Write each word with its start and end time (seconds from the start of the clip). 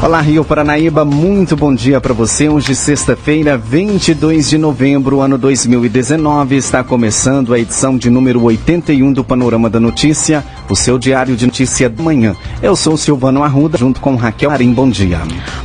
Olá, 0.00 0.20
Rio 0.20 0.44
Paranaíba, 0.44 1.04
muito 1.04 1.56
bom 1.56 1.74
dia 1.74 2.00
para 2.00 2.14
você. 2.14 2.48
Hoje, 2.48 2.72
sexta-feira, 2.72 3.58
22 3.58 4.48
de 4.48 4.56
novembro, 4.56 5.20
ano 5.20 5.36
2019, 5.36 6.54
está 6.54 6.84
começando 6.84 7.52
a 7.52 7.58
edição 7.58 7.98
de 7.98 8.08
número 8.08 8.40
81 8.44 9.12
do 9.12 9.24
Panorama 9.24 9.68
da 9.68 9.80
Notícia, 9.80 10.44
o 10.68 10.76
seu 10.76 10.98
diário 10.98 11.36
de 11.36 11.46
notícia 11.46 11.88
da 11.88 12.02
manhã. 12.02 12.36
Eu 12.62 12.76
sou 12.76 12.96
Silvano 12.96 13.42
Arruda, 13.42 13.78
junto 13.78 14.00
com 14.00 14.16
Raquel 14.16 14.50
Arim. 14.50 14.72
Bom 14.72 14.88
dia. 14.88 15.20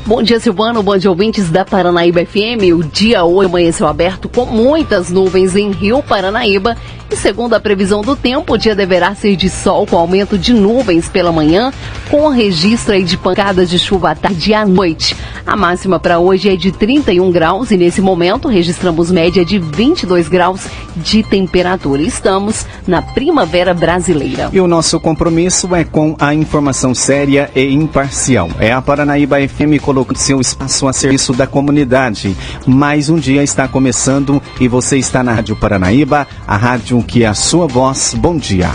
Bom 0.05 0.21
dia, 0.21 0.39
Silvano. 0.39 0.81
Bom 0.81 0.98
dia, 0.98 1.09
ouvintes 1.09 1.49
da 1.49 1.66
Paranaíba 1.66 2.26
FM. 2.26 2.73
O 2.76 2.84
dia 2.84 3.23
hoje 3.23 3.49
amanheceu 3.49 3.88
aberto 3.88 4.29
com 4.29 4.45
muitas 4.45 5.09
nuvens 5.09 5.55
em 5.55 5.71
Rio 5.71 6.02
Paranaíba 6.02 6.77
e 7.13 7.16
segundo 7.16 7.53
a 7.53 7.59
previsão 7.59 8.02
do 8.02 8.16
tempo, 8.16 8.53
o 8.53 8.57
dia 8.57 8.76
deverá 8.76 9.13
ser 9.13 9.35
de 9.35 9.48
sol 9.48 9.85
com 9.85 9.95
aumento 9.95 10.35
de 10.35 10.52
nuvens 10.52 11.07
pela 11.07 11.31
manhã, 11.31 11.71
com 12.09 12.27
registro 12.27 12.99
de 13.04 13.15
pancadas 13.15 13.70
de 13.70 13.77
chuva 13.77 14.09
à 14.09 14.15
tarde 14.15 14.49
e 14.49 14.54
à 14.55 14.65
noite. 14.65 15.15
A 15.45 15.55
máxima 15.55 15.99
para 15.99 16.17
hoje 16.17 16.49
é 16.49 16.55
de 16.55 16.71
31 16.71 17.31
graus 17.31 17.70
e 17.70 17.77
nesse 17.77 18.01
momento 18.01 18.48
registramos 18.48 19.12
média 19.12 19.45
de 19.45 19.59
22 19.59 20.27
graus 20.27 20.65
de 20.95 21.21
temperatura. 21.21 22.01
Estamos 22.01 22.65
na 22.88 23.04
primavera 23.04 23.76
brasileira. 23.76 24.49
E 24.51 24.59
o 24.59 24.68
nosso 24.68 24.93
compromisso 24.99 25.74
é 25.76 25.84
com 25.84 26.16
a 26.20 26.34
informação 26.34 26.94
séria 26.94 27.49
e 27.55 27.74
imparcial. 27.74 28.49
É 28.60 28.72
a 28.72 28.82
Paranaíba 28.82 29.38
FM 29.48 29.82
colocando 29.82 30.18
seu 30.18 30.40
espaço 30.40 30.88
a 30.88 30.94
serviço 30.94 31.34
da 31.34 31.48
comunidade. 31.48 32.36
Mais 32.66 33.10
um 33.10 33.18
dia 33.18 33.44
está 33.44 33.68
começando 33.68 34.41
e 34.60 34.68
você 34.68 34.98
está 34.98 35.24
na 35.24 35.34
Rádio 35.34 35.55
Paranaíba, 35.55 36.27
a 36.48 36.58
rádio 36.58 37.04
que 37.04 37.24
é 37.24 37.27
a 37.27 37.34
sua 37.34 37.68
voz. 37.68 38.14
Bom 38.18 38.38
dia. 38.38 38.71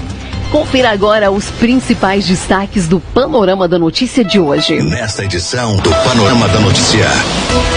Confira 0.50 0.90
agora 0.90 1.30
os 1.30 1.50
principais 1.50 2.26
destaques 2.26 2.88
do 2.88 2.98
Panorama 2.98 3.68
da 3.68 3.78
Notícia 3.78 4.24
de 4.24 4.40
hoje. 4.40 4.82
Nesta 4.82 5.22
edição 5.22 5.76
do 5.76 5.90
Panorama 5.90 6.48
da 6.48 6.58
Notícia, 6.58 7.06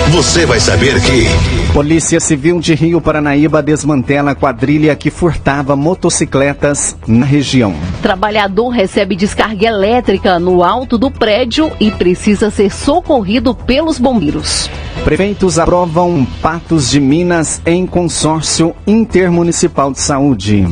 você 0.09 0.45
vai 0.45 0.58
saber 0.58 1.02
que. 1.02 1.25
Polícia 1.73 2.17
Civil 2.22 2.61
de 2.61 2.73
Rio 2.73 3.02
Paranaíba 3.02 3.61
desmantela 3.61 4.31
a 4.31 4.36
quadrilha 4.36 4.95
que 4.95 5.09
furtava 5.09 5.75
motocicletas 5.75 6.95
na 7.05 7.25
região. 7.25 7.75
Trabalhador 8.02 8.69
recebe 8.69 9.17
descarga 9.17 9.67
elétrica 9.67 10.39
no 10.39 10.63
alto 10.63 10.97
do 10.97 11.11
prédio 11.11 11.69
e 11.78 11.91
precisa 11.91 12.50
ser 12.50 12.72
socorrido 12.72 13.53
pelos 13.53 14.00
bombeiros. 14.00 14.69
Prefeitos 15.03 15.59
aprovam 15.59 16.25
Patos 16.41 16.89
de 16.89 17.02
Minas 17.02 17.61
em 17.66 17.85
consórcio 17.85 18.73
intermunicipal 18.88 19.91
de 19.91 20.00
saúde. 20.00 20.66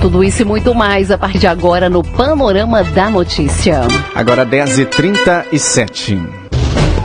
Tudo 0.00 0.24
isso 0.24 0.40
e 0.40 0.44
muito 0.46 0.74
mais 0.74 1.10
a 1.10 1.18
partir 1.18 1.40
de 1.40 1.46
agora 1.46 1.90
no 1.90 2.02
Panorama 2.02 2.82
da 2.82 3.10
Notícia. 3.10 3.82
Agora 4.14 4.46
10h37. 4.46 6.18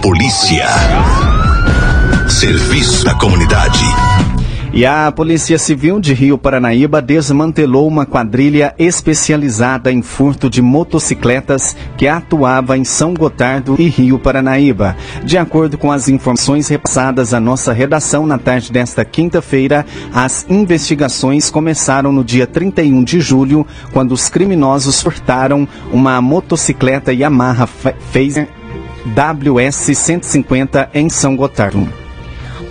Polícia. 0.01 0.65
Serviço 2.29 3.03
da 3.03 3.13
comunidade. 3.15 3.83
E 4.75 4.85
a 4.85 5.09
Polícia 5.09 5.57
Civil 5.57 6.01
de 6.01 6.13
Rio 6.13 6.37
Paranaíba 6.37 7.01
desmantelou 7.01 7.87
uma 7.87 8.05
quadrilha 8.05 8.75
especializada 8.77 9.89
em 9.89 10.01
furto 10.01 10.49
de 10.49 10.61
motocicletas 10.61 11.77
que 11.97 12.05
atuava 12.09 12.77
em 12.77 12.83
São 12.83 13.13
Gotardo 13.13 13.77
e 13.79 13.87
Rio 13.87 14.19
Paranaíba. 14.19 14.97
De 15.23 15.37
acordo 15.37 15.77
com 15.77 15.93
as 15.93 16.09
informações 16.09 16.67
repassadas 16.67 17.33
à 17.33 17.39
nossa 17.39 17.71
redação 17.71 18.27
na 18.27 18.37
tarde 18.37 18.69
desta 18.69 19.05
quinta-feira, 19.05 19.85
as 20.13 20.45
investigações 20.49 21.49
começaram 21.49 22.11
no 22.11 22.21
dia 22.21 22.45
31 22.45 23.01
de 23.01 23.21
julho, 23.21 23.65
quando 23.93 24.11
os 24.11 24.27
criminosos 24.27 25.01
furtaram 25.01 25.65
uma 25.89 26.21
motocicleta 26.21 27.13
Yamaha 27.13 27.65
Phaser 27.65 28.49
WS 29.05 29.97
150 29.97 30.89
em 30.93 31.07
São 31.07 31.33
Gotardo. 31.37 32.04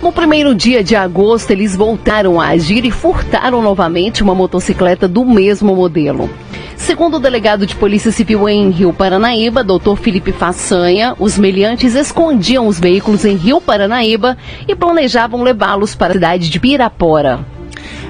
No 0.01 0.11
primeiro 0.11 0.53
dia 0.53 0.83
de 0.83 0.95
agosto, 0.95 1.51
eles 1.51 1.75
voltaram 1.75 2.39
a 2.39 2.49
agir 2.49 2.85
e 2.85 2.91
furtaram 2.91 3.61
novamente 3.61 4.21
uma 4.21 4.35
motocicleta 4.35 5.07
do 5.07 5.25
mesmo 5.25 5.75
modelo. 5.75 6.29
Segundo 6.77 7.17
o 7.17 7.19
delegado 7.19 7.65
de 7.65 7.75
Polícia 7.75 8.11
Civil 8.11 8.47
em 8.47 8.69
Rio 8.69 8.93
Paranaíba, 8.93 9.63
Dr. 9.63 9.95
Felipe 9.95 10.31
Façanha, 10.31 11.15
os 11.17 11.37
meliantes 11.37 11.95
escondiam 11.95 12.67
os 12.67 12.79
veículos 12.79 13.25
em 13.25 13.35
Rio 13.35 13.59
Paranaíba 13.59 14.37
e 14.67 14.75
planejavam 14.75 15.41
levá-los 15.41 15.95
para 15.95 16.11
a 16.11 16.13
cidade 16.13 16.49
de 16.49 16.59
Pirapora. 16.59 17.54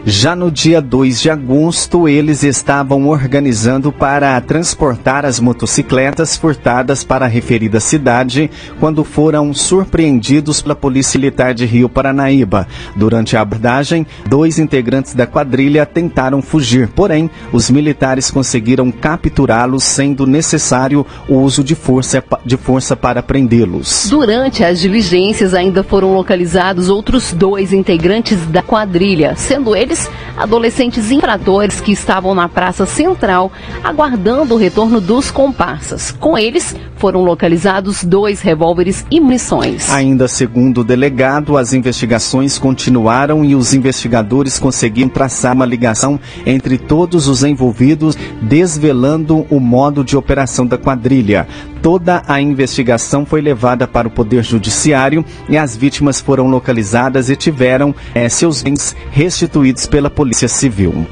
Já 0.07 0.35
no 0.35 0.51
dia 0.51 0.79
2 0.79 1.19
de 1.19 1.31
agosto, 1.31 2.07
eles 2.07 2.43
estavam 2.43 3.07
organizando 3.07 3.91
para 3.91 4.39
transportar 4.39 5.25
as 5.25 5.39
motocicletas 5.39 6.37
furtadas 6.37 7.03
para 7.03 7.25
a 7.25 7.27
referida 7.27 7.79
cidade 7.79 8.51
quando 8.79 9.03
foram 9.03 9.51
surpreendidos 9.51 10.61
pela 10.61 10.75
Polícia 10.75 11.17
Militar 11.17 11.55
de 11.55 11.65
Rio 11.65 11.89
Paranaíba. 11.89 12.67
Durante 12.95 13.35
a 13.35 13.41
abordagem, 13.41 14.05
dois 14.29 14.59
integrantes 14.59 15.15
da 15.15 15.25
quadrilha 15.25 15.87
tentaram 15.87 16.39
fugir, 16.39 16.87
porém, 16.89 17.27
os 17.51 17.71
militares 17.71 18.29
conseguiram 18.29 18.91
capturá-los, 18.91 19.83
sendo 19.83 20.27
necessário 20.27 21.03
o 21.27 21.37
uso 21.37 21.63
de 21.63 21.73
força, 21.73 22.23
de 22.45 22.57
força 22.57 22.95
para 22.95 23.23
prendê-los. 23.23 24.07
Durante 24.07 24.63
as 24.63 24.79
diligências, 24.79 25.55
ainda 25.55 25.81
foram 25.81 26.13
localizados 26.13 26.89
outros 26.89 27.33
dois 27.33 27.73
integrantes 27.73 28.37
da 28.45 28.61
quadrilha, 28.61 29.33
sendo 29.35 29.75
eles 29.75 29.94
adolescentes 30.37 31.11
infratores 31.11 31.79
que 31.79 31.91
estavam 31.91 32.35
na 32.35 32.47
Praça 32.49 32.85
Central 32.85 33.51
aguardando 33.83 34.53
o 34.53 34.57
retorno 34.57 34.99
dos 34.99 35.31
comparsas. 35.31 36.11
Com 36.11 36.37
eles 36.37 36.75
foram 36.97 37.23
localizados 37.23 38.03
dois 38.03 38.41
revólveres 38.41 39.05
e 39.11 39.19
munições. 39.19 39.91
Ainda 39.91 40.27
segundo 40.27 40.81
o 40.81 40.83
delegado, 40.83 41.57
as 41.57 41.73
investigações 41.73 42.57
continuaram 42.57 43.43
e 43.43 43.55
os 43.55 43.73
investigadores 43.73 44.57
conseguiram 44.59 45.09
traçar 45.09 45.53
uma 45.53 45.65
ligação 45.65 46.19
entre 46.45 46.77
todos 46.77 47.27
os 47.27 47.43
envolvidos, 47.43 48.17
desvelando 48.41 49.45
o 49.49 49.59
modo 49.59 50.03
de 50.03 50.17
operação 50.17 50.65
da 50.65 50.77
quadrilha. 50.77 51.47
Toda 51.85 52.23
a 52.27 52.41
investigação 52.41 53.27
foi 53.27 53.41
levada 53.41 53.87
para 53.87 54.07
o 54.07 54.11
Poder 54.11 54.43
Judiciário 54.43 55.23
e 55.47 55.55
as 55.55 55.77
vítimas 55.77 56.19
foram 56.19 56.47
localizadas 56.47 57.29
e 57.29 57.35
tiveram 57.35 57.93
eh, 58.15 58.27
seus 58.27 58.63
bens 58.63 58.95
restituídos 59.11 59.85
pela 59.85 60.09
Polícia 60.09 60.47
Civil. 60.47 61.05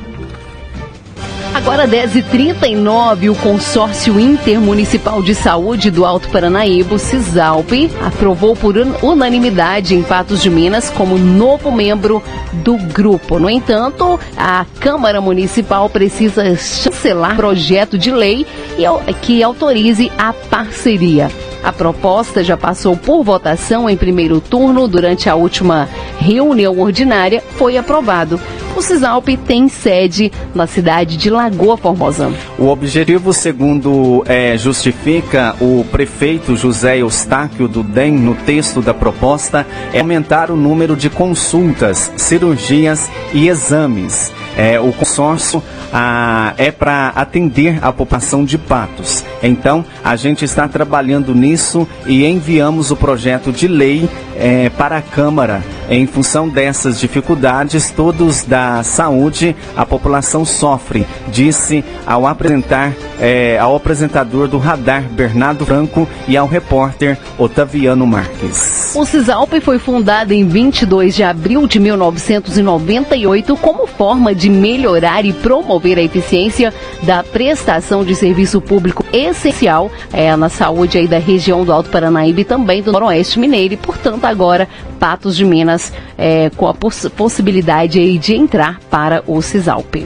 Agora 1.54 1.88
10h39, 1.88 3.32
o 3.32 3.36
Consórcio 3.36 4.20
Intermunicipal 4.20 5.22
de 5.22 5.36
Saúde 5.36 5.92
do 5.92 6.04
Alto 6.04 6.28
Paranaíba, 6.30 6.98
CISALP, 6.98 7.92
aprovou 8.02 8.56
por 8.56 8.76
unanimidade 9.02 9.96
em 9.96 10.02
Patos 10.02 10.42
de 10.42 10.50
Minas 10.50 10.90
como 10.90 11.18
novo 11.18 11.72
membro 11.72 12.24
do 12.54 12.76
grupo. 12.76 13.38
No 13.38 13.50
entanto, 13.50 14.20
a 14.36 14.66
Câmara 14.80 15.22
Municipal 15.22 15.88
precisa 15.90 16.56
chancelar 16.56 17.36
projeto 17.36 18.00
de 18.00 18.12
lei 18.12 18.48
que 19.22 19.44
autorize 19.44 20.12
a 20.18 20.34
parceria. 20.34 21.30
A 21.64 21.72
proposta 21.72 22.44
já 22.44 22.58
passou 22.58 22.98
por 22.98 23.24
votação 23.24 23.90
em 23.90 23.96
primeiro 23.96 24.42
turno 24.42 24.86
durante 24.88 25.30
a 25.30 25.36
última 25.36 25.88
reunião 26.20 26.78
ordinária, 26.80 27.42
foi 27.52 27.78
aprovado. 27.78 28.40
O 28.76 28.82
Cisalp 28.82 29.28
tem 29.46 29.68
sede 29.68 30.32
na 30.54 30.66
cidade 30.66 31.16
de 31.16 31.30
Lagoa 31.30 31.78
Formosa. 31.78 32.32
O 32.58 32.68
objetivo, 32.68 33.32
segundo 33.32 34.24
é, 34.26 34.58
justifica 34.58 35.56
o 35.62 35.86
prefeito 35.92 36.56
José 36.56 36.98
Eustáquio 36.98 37.68
do 37.68 37.84
DEM 37.84 38.14
no 38.14 38.34
texto 38.34 38.82
da 38.82 38.94
proposta, 38.94 39.66
é 39.94 40.00
aumentar 40.00 40.50
o 40.50 40.56
número 40.56 40.96
de 40.96 41.10
consultas, 41.10 42.12
cirurgias 42.18 43.12
e 43.32 43.48
exames. 43.48 44.32
É, 44.58 44.80
o 44.80 44.92
consórcio 44.92 45.62
é 46.58 46.72
para 46.72 47.10
atender 47.10 47.78
a 47.82 47.92
população 47.92 48.44
de 48.44 48.58
Patos. 48.58 49.24
Então, 49.42 49.86
a 50.04 50.16
gente 50.16 50.46
está 50.46 50.68
trabalhando 50.68 51.36
nisso 51.36 51.88
e 52.06 52.26
enviamos 52.26 52.90
o 52.90 52.96
projeto 52.96 53.52
de 53.52 53.68
lei 53.68 54.10
é, 54.36 54.70
para 54.70 54.98
a 54.98 55.02
Câmara. 55.02 55.64
Em 55.90 56.08
função 56.08 56.48
dessas 56.48 57.00
dificuldades, 57.00 57.92
todos 57.92 58.44
da 58.44 58.82
saúde, 58.84 59.56
a 59.76 59.86
população 59.86 60.46
sofre, 60.46 61.06
disse 61.28 61.84
ao 62.06 62.26
apresentar 62.26 62.94
é, 63.20 63.58
ao 63.60 63.76
apresentador 63.76 64.48
do 64.48 64.58
radar 64.58 65.04
Bernardo 65.04 65.66
Franco 65.66 66.08
e 66.28 66.36
ao 66.36 66.48
repórter 66.48 67.18
Otaviano 67.38 68.06
Marques. 68.08 68.94
O 68.96 69.06
CISALP 69.06 69.60
foi 69.62 69.80
fundado 69.80 70.34
em 70.34 70.46
22 70.48 71.16
de 71.16 71.24
abril 71.24 71.68
de 71.68 71.80
1998 71.80 73.56
como 73.58 73.88
forma 73.88 74.34
de 74.34 74.50
melhorar 74.50 75.26
e 75.26 75.34
promover 75.34 75.98
a 75.98 76.02
eficiência 76.02 76.74
da 77.04 77.24
prestação 77.24 78.04
de 78.04 78.16
serviço 78.16 78.60
público 78.62 79.06
essencial 79.12 79.92
é, 80.12 80.36
na 80.36 80.50
saúde 80.50 80.98
aí 80.98 81.08
da 81.08 81.20
região 81.20 81.64
do 81.64 81.72
Alto 81.72 81.90
Paranaíba 81.90 82.42
e 82.42 82.46
também 82.46 82.82
do 82.82 82.92
Noroeste 82.92 83.40
Mineiro 83.40 83.74
e, 83.74 83.78
portanto, 83.78 84.26
agora 84.26 84.68
Patos 85.00 85.36
de 85.36 85.44
Minas 85.44 85.73
é, 86.18 86.50
com 86.56 86.68
a 86.68 86.74
poss 86.74 87.08
possibilidade 87.16 88.00
aí 88.00 88.18
de 88.18 88.36
entrar 88.36 88.80
para 88.90 89.24
o 89.28 89.42
CISALP. 89.42 90.06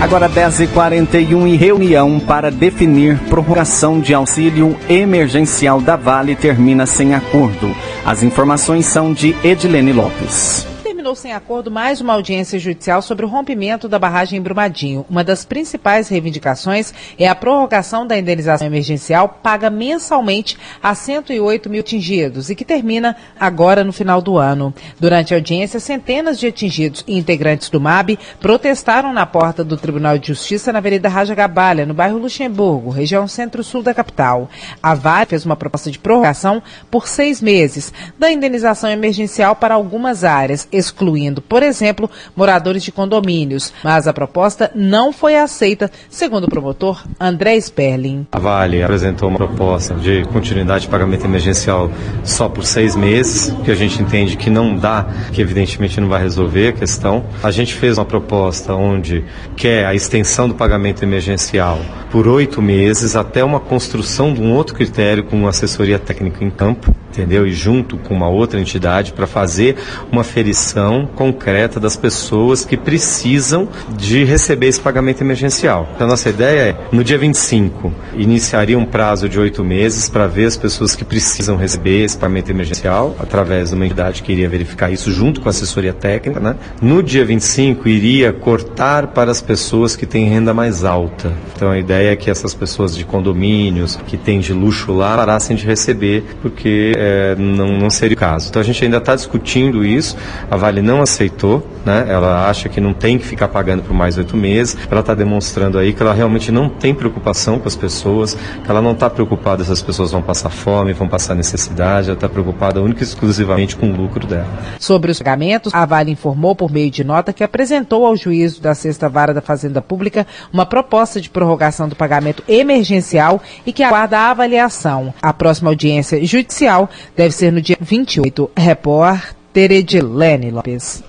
Agora 0.00 0.28
10h41 0.28 1.48
e 1.48 1.56
reunião 1.56 2.20
para 2.20 2.50
definir 2.50 3.18
prorrogação 3.30 3.98
de 3.98 4.12
auxílio 4.12 4.76
emergencial 4.88 5.80
da 5.80 5.96
Vale 5.96 6.36
termina 6.36 6.84
sem 6.84 7.14
acordo. 7.14 7.74
As 8.04 8.22
informações 8.22 8.84
são 8.86 9.12
de 9.12 9.34
Edilene 9.42 9.92
Lopes 9.92 10.75
terminou 11.06 11.14
sem 11.14 11.32
acordo 11.32 11.70
mais 11.70 12.00
uma 12.00 12.14
audiência 12.14 12.58
judicial 12.58 13.00
sobre 13.00 13.24
o 13.24 13.28
rompimento 13.28 13.88
da 13.88 13.96
barragem 13.96 14.40
em 14.40 14.42
Brumadinho. 14.42 15.06
Uma 15.08 15.22
das 15.22 15.44
principais 15.44 16.08
reivindicações 16.08 16.92
é 17.16 17.28
a 17.28 17.34
prorrogação 17.34 18.04
da 18.04 18.18
indenização 18.18 18.66
emergencial 18.66 19.28
paga 19.40 19.70
mensalmente 19.70 20.58
a 20.82 20.96
108 20.96 21.70
mil 21.70 21.80
atingidos 21.80 22.50
e 22.50 22.56
que 22.56 22.64
termina 22.64 23.14
agora 23.38 23.84
no 23.84 23.92
final 23.92 24.20
do 24.20 24.36
ano. 24.36 24.74
Durante 24.98 25.32
a 25.32 25.36
audiência, 25.36 25.78
centenas 25.78 26.40
de 26.40 26.48
atingidos 26.48 27.04
e 27.06 27.16
integrantes 27.16 27.70
do 27.70 27.80
MAB 27.80 28.18
protestaram 28.40 29.12
na 29.12 29.24
porta 29.24 29.62
do 29.62 29.76
Tribunal 29.76 30.18
de 30.18 30.28
Justiça 30.28 30.72
na 30.72 30.78
Avenida 30.78 31.08
Raja 31.08 31.36
Gabalha, 31.36 31.86
no 31.86 31.94
bairro 31.94 32.18
Luxemburgo, 32.18 32.90
região 32.90 33.28
centro-sul 33.28 33.80
da 33.80 33.94
capital. 33.94 34.50
A 34.82 34.94
VAR 34.94 35.26
fez 35.26 35.46
uma 35.46 35.54
proposta 35.54 35.88
de 35.88 36.00
prorrogação 36.00 36.60
por 36.90 37.06
seis 37.06 37.40
meses 37.40 37.92
da 38.18 38.32
indenização 38.32 38.90
emergencial 38.90 39.54
para 39.54 39.74
algumas 39.74 40.24
áreas, 40.24 40.66
excluindo, 40.96 41.42
por 41.42 41.62
exemplo, 41.62 42.10
moradores 42.34 42.82
de 42.82 42.90
condomínios. 42.90 43.72
Mas 43.84 44.08
a 44.08 44.12
proposta 44.12 44.70
não 44.74 45.12
foi 45.12 45.36
aceita, 45.36 45.90
segundo 46.08 46.44
o 46.44 46.48
promotor 46.48 47.04
André 47.20 47.56
Sperling. 47.60 48.26
A 48.32 48.38
Vale 48.38 48.82
apresentou 48.82 49.28
uma 49.28 49.36
proposta 49.36 49.94
de 49.94 50.24
continuidade 50.24 50.82
de 50.82 50.88
pagamento 50.88 51.26
emergencial 51.26 51.90
só 52.24 52.48
por 52.48 52.64
seis 52.64 52.96
meses, 52.96 53.54
que 53.64 53.70
a 53.70 53.74
gente 53.74 54.00
entende 54.02 54.36
que 54.36 54.48
não 54.48 54.74
dá, 54.74 55.06
que 55.32 55.42
evidentemente 55.42 56.00
não 56.00 56.08
vai 56.08 56.22
resolver 56.22 56.68
a 56.68 56.72
questão. 56.72 57.24
A 57.42 57.50
gente 57.50 57.74
fez 57.74 57.98
uma 57.98 58.04
proposta 58.04 58.74
onde 58.74 59.24
quer 59.56 59.84
a 59.84 59.94
extensão 59.94 60.48
do 60.48 60.54
pagamento 60.54 61.02
emergencial 61.02 61.78
por 62.10 62.26
oito 62.28 62.62
meses 62.62 63.16
até 63.16 63.44
uma 63.44 63.60
construção 63.60 64.32
de 64.32 64.40
um 64.40 64.52
outro 64.54 64.74
critério 64.74 65.24
com 65.24 65.36
uma 65.36 65.50
assessoria 65.50 65.98
técnica 65.98 66.44
em 66.44 66.50
campo, 66.50 66.94
entendeu? 67.10 67.46
E 67.46 67.52
junto 67.52 67.96
com 67.98 68.14
uma 68.14 68.28
outra 68.28 68.60
entidade 68.60 69.12
para 69.12 69.26
fazer 69.26 69.76
uma 70.10 70.24
ferição 70.24 70.85
concreta 71.06 71.80
das 71.80 71.96
pessoas 71.96 72.64
que 72.64 72.76
precisam 72.76 73.68
de 73.96 74.24
receber 74.24 74.68
esse 74.68 74.80
pagamento 74.80 75.22
emergencial. 75.22 75.88
Então, 75.94 76.06
a 76.06 76.10
nossa 76.10 76.28
ideia 76.28 76.60
é, 76.70 76.76
no 76.92 77.02
dia 77.02 77.18
25, 77.18 77.92
iniciaria 78.16 78.78
um 78.78 78.84
prazo 78.84 79.28
de 79.28 79.38
oito 79.38 79.64
meses 79.64 80.08
para 80.08 80.26
ver 80.26 80.46
as 80.46 80.56
pessoas 80.56 80.94
que 80.94 81.04
precisam 81.04 81.56
receber 81.56 82.04
esse 82.04 82.16
pagamento 82.16 82.50
emergencial, 82.50 83.16
através 83.18 83.70
de 83.70 83.74
uma 83.74 83.84
entidade 83.84 84.22
que 84.22 84.32
iria 84.32 84.48
verificar 84.48 84.90
isso 84.90 85.10
junto 85.10 85.40
com 85.40 85.48
a 85.48 85.50
assessoria 85.50 85.92
técnica. 85.92 86.40
Né? 86.40 86.56
No 86.80 87.02
dia 87.02 87.24
25, 87.24 87.88
iria 87.88 88.32
cortar 88.32 89.08
para 89.08 89.30
as 89.30 89.40
pessoas 89.40 89.96
que 89.96 90.06
têm 90.06 90.28
renda 90.28 90.54
mais 90.54 90.84
alta. 90.84 91.32
Então, 91.54 91.70
a 91.70 91.78
ideia 91.78 92.12
é 92.12 92.16
que 92.16 92.30
essas 92.30 92.54
pessoas 92.54 92.96
de 92.96 93.04
condomínios 93.04 93.96
que 94.06 94.16
têm 94.16 94.40
de 94.40 94.52
luxo 94.52 94.92
lá 94.92 95.16
parassem 95.16 95.56
de 95.56 95.66
receber, 95.66 96.24
porque 96.42 96.92
é, 96.96 97.34
não, 97.36 97.76
não 97.78 97.90
seria 97.90 98.14
o 98.14 98.18
caso. 98.18 98.48
Então 98.48 98.60
a 98.60 98.64
gente 98.64 98.84
ainda 98.84 98.98
está 98.98 99.14
discutindo 99.14 99.84
isso, 99.84 100.16
a 100.50 100.56
Vale 100.76 100.82
não 100.82 101.00
aceitou, 101.00 101.66
né? 101.86 102.04
ela 102.08 102.48
acha 102.48 102.68
que 102.68 102.80
não 102.80 102.92
tem 102.92 103.18
que 103.18 103.24
ficar 103.24 103.48
pagando 103.48 103.82
por 103.82 103.94
mais 103.94 104.18
oito 104.18 104.36
meses, 104.36 104.76
ela 104.90 105.00
está 105.00 105.14
demonstrando 105.14 105.78
aí 105.78 105.92
que 105.92 106.02
ela 106.02 106.12
realmente 106.12 106.52
não 106.52 106.68
tem 106.68 106.94
preocupação 106.94 107.58
com 107.58 107.66
as 107.66 107.74
pessoas, 107.74 108.34
que 108.34 108.70
ela 108.70 108.82
não 108.82 108.92
está 108.92 109.08
preocupada 109.08 109.64
se 109.64 109.72
as 109.72 109.80
pessoas 109.80 110.12
vão 110.12 110.20
passar 110.20 110.50
fome, 110.50 110.92
vão 110.92 111.08
passar 111.08 111.34
necessidade, 111.34 112.08
ela 112.08 112.16
está 112.16 112.28
preocupada 112.28 112.82
única 112.82 113.00
e 113.00 113.04
exclusivamente 113.04 113.74
com 113.74 113.90
o 113.90 113.96
lucro 113.96 114.26
dela. 114.26 114.46
Sobre 114.78 115.10
os 115.10 115.18
pagamentos, 115.18 115.72
a 115.72 115.86
Vale 115.86 116.10
informou 116.10 116.54
por 116.54 116.70
meio 116.70 116.90
de 116.90 117.02
nota 117.02 117.32
que 117.32 117.42
apresentou 117.42 118.04
ao 118.04 118.16
juízo 118.16 118.60
da 118.60 118.74
Sexta 118.74 119.08
Vara 119.08 119.32
da 119.32 119.40
Fazenda 119.40 119.80
Pública 119.80 120.26
uma 120.52 120.66
proposta 120.66 121.20
de 121.20 121.30
prorrogação 121.30 121.88
do 121.88 121.96
pagamento 121.96 122.42
emergencial 122.46 123.40
e 123.64 123.72
que 123.72 123.82
aguarda 123.82 124.18
a 124.18 124.30
avaliação. 124.30 125.14
A 125.22 125.32
próxima 125.32 125.70
audiência 125.70 126.22
judicial 126.24 126.90
deve 127.16 127.34
ser 127.34 127.50
no 127.50 127.62
dia 127.62 127.78
28. 127.80 128.50
Repórter 128.56 129.36
Edilene 129.56 130.50
Lopes. 130.50 131.02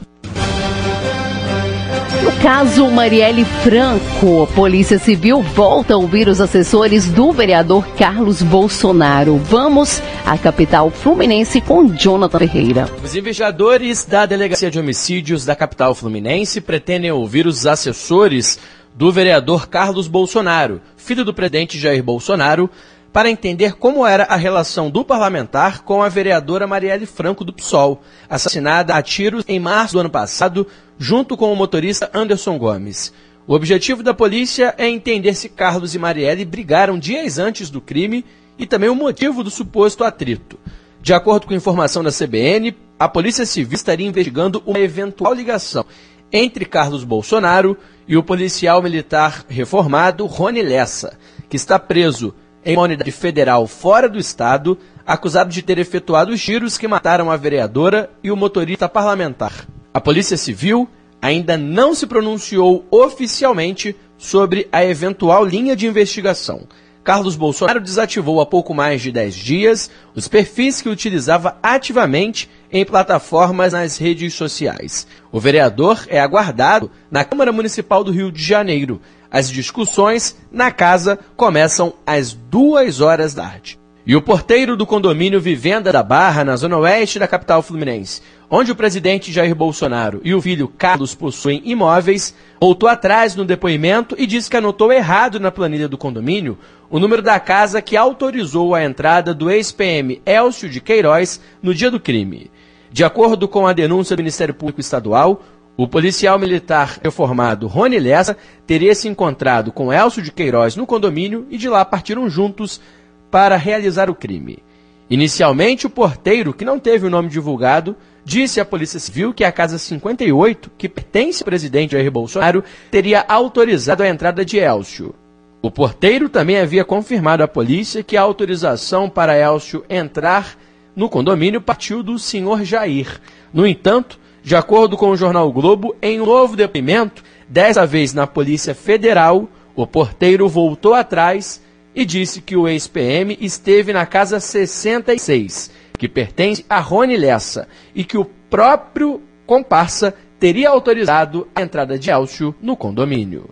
No 2.23 2.31
caso 2.41 2.89
Marielle 2.89 3.45
Franco, 3.45 4.47
Polícia 4.55 4.97
Civil 4.97 5.41
volta 5.41 5.93
a 5.93 5.97
ouvir 5.97 6.27
os 6.27 6.41
assessores 6.41 7.07
do 7.07 7.31
vereador 7.31 7.87
Carlos 7.97 8.41
Bolsonaro. 8.41 9.37
Vamos 9.37 10.01
à 10.25 10.37
capital 10.37 10.89
fluminense 10.89 11.61
com 11.61 11.87
Jonathan 11.87 12.39
Ferreira. 12.39 12.89
Os 13.03 13.15
investigadores 13.15 14.03
da 14.03 14.25
Delegacia 14.25 14.71
de 14.71 14.79
Homicídios 14.79 15.45
da 15.45 15.55
capital 15.55 15.93
fluminense 15.93 16.59
pretendem 16.59 17.11
ouvir 17.11 17.47
os 17.47 17.67
assessores 17.67 18.59
do 18.95 19.11
vereador 19.11 19.67
Carlos 19.67 20.07
Bolsonaro, 20.07 20.81
filho 20.97 21.23
do 21.23 21.33
presidente 21.33 21.77
Jair 21.77 22.03
Bolsonaro, 22.03 22.69
para 23.17 23.31
entender 23.31 23.73
como 23.73 24.05
era 24.05 24.25
a 24.25 24.35
relação 24.35 24.91
do 24.91 25.03
parlamentar 25.03 25.81
com 25.81 26.03
a 26.03 26.07
vereadora 26.07 26.67
Marielle 26.67 27.07
Franco 27.07 27.43
do 27.43 27.51
PSOL, 27.51 28.03
assassinada 28.29 28.93
a 28.93 29.01
tiros 29.01 29.43
em 29.47 29.59
março 29.59 29.93
do 29.93 30.01
ano 30.01 30.09
passado, 30.11 30.67
junto 30.99 31.35
com 31.35 31.51
o 31.51 31.55
motorista 31.55 32.11
Anderson 32.13 32.59
Gomes. 32.59 33.11
O 33.47 33.55
objetivo 33.55 34.03
da 34.03 34.13
polícia 34.13 34.75
é 34.77 34.87
entender 34.87 35.33
se 35.33 35.49
Carlos 35.49 35.95
e 35.95 35.97
Marielle 35.97 36.45
brigaram 36.45 36.99
dias 36.99 37.39
antes 37.39 37.71
do 37.71 37.81
crime 37.81 38.23
e 38.55 38.67
também 38.67 38.87
o 38.87 38.93
motivo 38.93 39.43
do 39.43 39.49
suposto 39.49 40.03
atrito. 40.03 40.59
De 41.01 41.11
acordo 41.11 41.47
com 41.47 41.55
informação 41.55 42.03
da 42.03 42.11
CBN, 42.11 42.77
a 42.99 43.09
Polícia 43.09 43.47
Civil 43.47 43.73
estaria 43.73 44.05
investigando 44.05 44.61
uma 44.63 44.77
eventual 44.77 45.33
ligação 45.33 45.87
entre 46.31 46.65
Carlos 46.65 47.03
Bolsonaro 47.03 47.75
e 48.07 48.15
o 48.15 48.21
policial 48.21 48.79
militar 48.79 49.43
reformado 49.49 50.27
Rony 50.27 50.61
Lessa, 50.61 51.17
que 51.49 51.55
está 51.55 51.79
preso 51.79 52.31
em 52.67 52.75
uma 52.75 52.83
unidade 52.83 53.11
federal 53.11 53.65
fora 53.65 54.09
do 54.09 54.19
estado, 54.19 54.77
acusado 55.05 55.49
de 55.49 55.61
ter 55.61 55.77
efetuado 55.79 56.33
os 56.33 56.43
tiros 56.43 56.77
que 56.77 56.87
mataram 56.87 57.31
a 57.31 57.37
vereadora 57.37 58.09
e 58.21 58.29
o 58.29 58.35
motorista 58.35 58.89
parlamentar. 58.89 59.65
A 59.93 60.01
Polícia 60.01 60.35
Civil 60.35 60.87
ainda 61.21 61.55
não 61.55 61.95
se 61.95 62.05
pronunciou 62.05 62.85
oficialmente 62.91 63.95
sobre 64.17 64.67
a 64.69 64.83
eventual 64.83 65.45
linha 65.45 65.77
de 65.77 65.87
investigação. 65.87 66.67
Carlos 67.05 67.37
Bolsonaro 67.37 67.79
desativou 67.79 68.41
há 68.41 68.45
pouco 68.45 68.73
mais 68.73 69.01
de 69.01 69.13
10 69.13 69.33
dias 69.33 69.89
os 70.13 70.27
perfis 70.27 70.81
que 70.81 70.89
utilizava 70.89 71.57
ativamente 71.63 72.49
em 72.69 72.83
plataformas 72.83 73.71
nas 73.71 73.97
redes 73.97 74.33
sociais. 74.33 75.07
O 75.31 75.39
vereador 75.39 76.05
é 76.09 76.19
aguardado 76.19 76.91
na 77.09 77.23
Câmara 77.23 77.53
Municipal 77.53 78.03
do 78.03 78.11
Rio 78.11 78.29
de 78.29 78.43
Janeiro. 78.43 78.99
As 79.31 79.49
discussões 79.49 80.37
na 80.51 80.71
casa 80.71 81.19
começam 81.35 81.93
às 82.05 82.33
duas 82.33 83.01
horas 83.01 83.33
da 83.33 83.47
tarde. 83.47 83.79
E 84.05 84.15
o 84.15 84.21
porteiro 84.21 84.77
do 84.77 84.85
condomínio 84.85 85.41
Vivenda 85.41 85.91
da 85.91 86.01
Barra, 86.01 86.45
na 86.45 86.55
zona 86.55 86.77
oeste 86.77 87.19
da 87.19 87.27
capital 87.27 87.61
fluminense, 87.61 88.21
onde 88.49 88.71
o 88.71 88.75
presidente 88.75 89.33
Jair 89.33 89.53
Bolsonaro 89.53 90.21
e 90.23 90.33
o 90.33 90.41
filho 90.41 90.69
Carlos 90.69 91.13
possuem 91.13 91.61
imóveis, 91.65 92.33
voltou 92.57 92.87
atrás 92.87 93.35
no 93.35 93.43
depoimento 93.43 94.15
e 94.17 94.25
disse 94.25 94.49
que 94.49 94.55
anotou 94.55 94.93
errado 94.93 95.41
na 95.41 95.51
planilha 95.51 95.89
do 95.89 95.97
condomínio 95.97 96.57
o 96.89 96.99
número 96.99 97.21
da 97.21 97.37
casa 97.37 97.81
que 97.81 97.97
autorizou 97.97 98.73
a 98.73 98.81
entrada 98.81 99.33
do 99.33 99.51
ex-PM 99.51 100.21
Elcio 100.25 100.69
de 100.69 100.79
Queiroz 100.79 101.41
no 101.61 101.73
dia 101.73 101.91
do 101.91 101.99
crime. 101.99 102.49
De 102.89 103.03
acordo 103.03 103.45
com 103.45 103.67
a 103.67 103.73
denúncia 103.73 104.15
do 104.15 104.19
Ministério 104.19 104.53
Público 104.53 104.79
Estadual, 104.79 105.43
o 105.77 105.87
policial 105.87 106.39
militar 106.39 106.99
reformado 107.03 107.67
Rony 107.67 107.99
Lessa 107.99 108.35
teria 108.65 108.95
se 108.95 109.07
encontrado 109.07 109.71
com 109.71 109.93
Elcio 109.93 110.23
de 110.23 110.31
Queiroz 110.31 110.75
no 110.75 110.87
condomínio 110.87 111.45
e 111.51 111.57
de 111.57 111.69
lá 111.69 111.85
partiram 111.85 112.27
juntos 112.27 112.81
para 113.29 113.55
realizar 113.55 114.09
o 114.09 114.15
crime. 114.15 114.63
Inicialmente, 115.07 115.85
o 115.85 115.89
porteiro, 115.89 116.51
que 116.51 116.65
não 116.65 116.79
teve 116.79 117.05
o 117.05 117.09
nome 117.09 117.29
divulgado, 117.29 117.95
disse 118.25 118.59
à 118.59 118.65
Polícia 118.65 118.99
Civil 118.99 119.33
que 119.33 119.43
a 119.43 119.51
Casa 119.51 119.77
58, 119.77 120.71
que 120.75 120.89
pertence 120.89 121.43
ao 121.43 121.45
presidente 121.45 121.91
Jair 121.91 122.11
Bolsonaro, 122.11 122.63
teria 122.89 123.23
autorizado 123.27 124.01
a 124.01 124.09
entrada 124.09 124.43
de 124.43 124.57
Elcio. 124.57 125.13
O 125.61 125.69
porteiro 125.69 126.27
também 126.27 126.57
havia 126.57 126.83
confirmado 126.83 127.43
à 127.43 127.47
polícia 127.47 128.03
que 128.03 128.17
a 128.17 128.21
autorização 128.21 129.09
para 129.09 129.37
Elcio 129.37 129.85
entrar 129.87 130.57
no 130.95 131.07
condomínio 131.07 131.61
partiu 131.61 132.01
do 132.01 132.17
senhor 132.17 132.63
Jair. 132.63 133.21
No 133.53 133.65
entanto, 133.65 134.19
de 134.47 134.55
acordo 134.55 134.95
com 134.95 135.09
o 135.09 135.17
jornal 135.17 135.51
Globo, 135.51 135.93
em 136.01 136.21
um 136.21 136.25
novo 136.25 136.55
depoimento, 136.55 137.21
dessa 137.49 137.85
vez 137.85 138.13
na 138.13 138.25
Polícia 138.25 138.73
Federal, 138.73 139.49
o 139.75 139.85
porteiro 139.85 140.47
voltou 140.47 140.93
atrás 140.93 141.61
e 141.93 142.05
disse 142.05 142.39
que 142.39 142.55
o 142.55 142.65
ex-PM 142.65 143.37
esteve 143.41 143.91
na 143.91 144.05
casa 144.05 144.39
66, 144.39 145.69
que 145.97 146.07
pertence 146.07 146.65
a 146.69 146.79
Rony 146.79 147.17
Lessa 147.17 147.67
e 147.93 148.05
que 148.05 148.17
o 148.17 148.23
próprio 148.23 149.21
comparsa 149.45 150.13
teria 150.39 150.69
autorizado 150.69 151.49
a 151.53 151.61
entrada 151.61 151.99
de 151.99 152.09
Elcio 152.09 152.55
no 152.61 152.77
condomínio. 152.77 153.49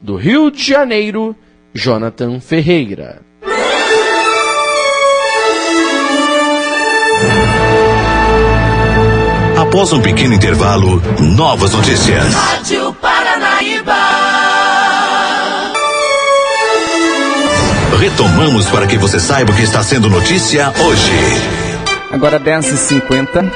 Do 0.00 0.14
Rio 0.14 0.48
de 0.48 0.62
Janeiro, 0.62 1.34
Jonathan 1.74 2.38
Ferreira. 2.38 3.20
Após 9.76 9.92
um 9.92 10.00
pequeno 10.00 10.32
intervalo, 10.32 11.02
novas 11.20 11.74
notícias. 11.74 12.32
Rádio 12.32 12.94
Paranaíba. 12.94 13.92
Retomamos 18.00 18.70
para 18.70 18.86
que 18.86 18.96
você 18.96 19.20
saiba 19.20 19.52
o 19.52 19.54
que 19.54 19.60
está 19.60 19.82
sendo 19.82 20.08
notícia 20.08 20.72
hoje. 20.80 21.12
Agora 22.10 22.40
10h50. 22.40 23.52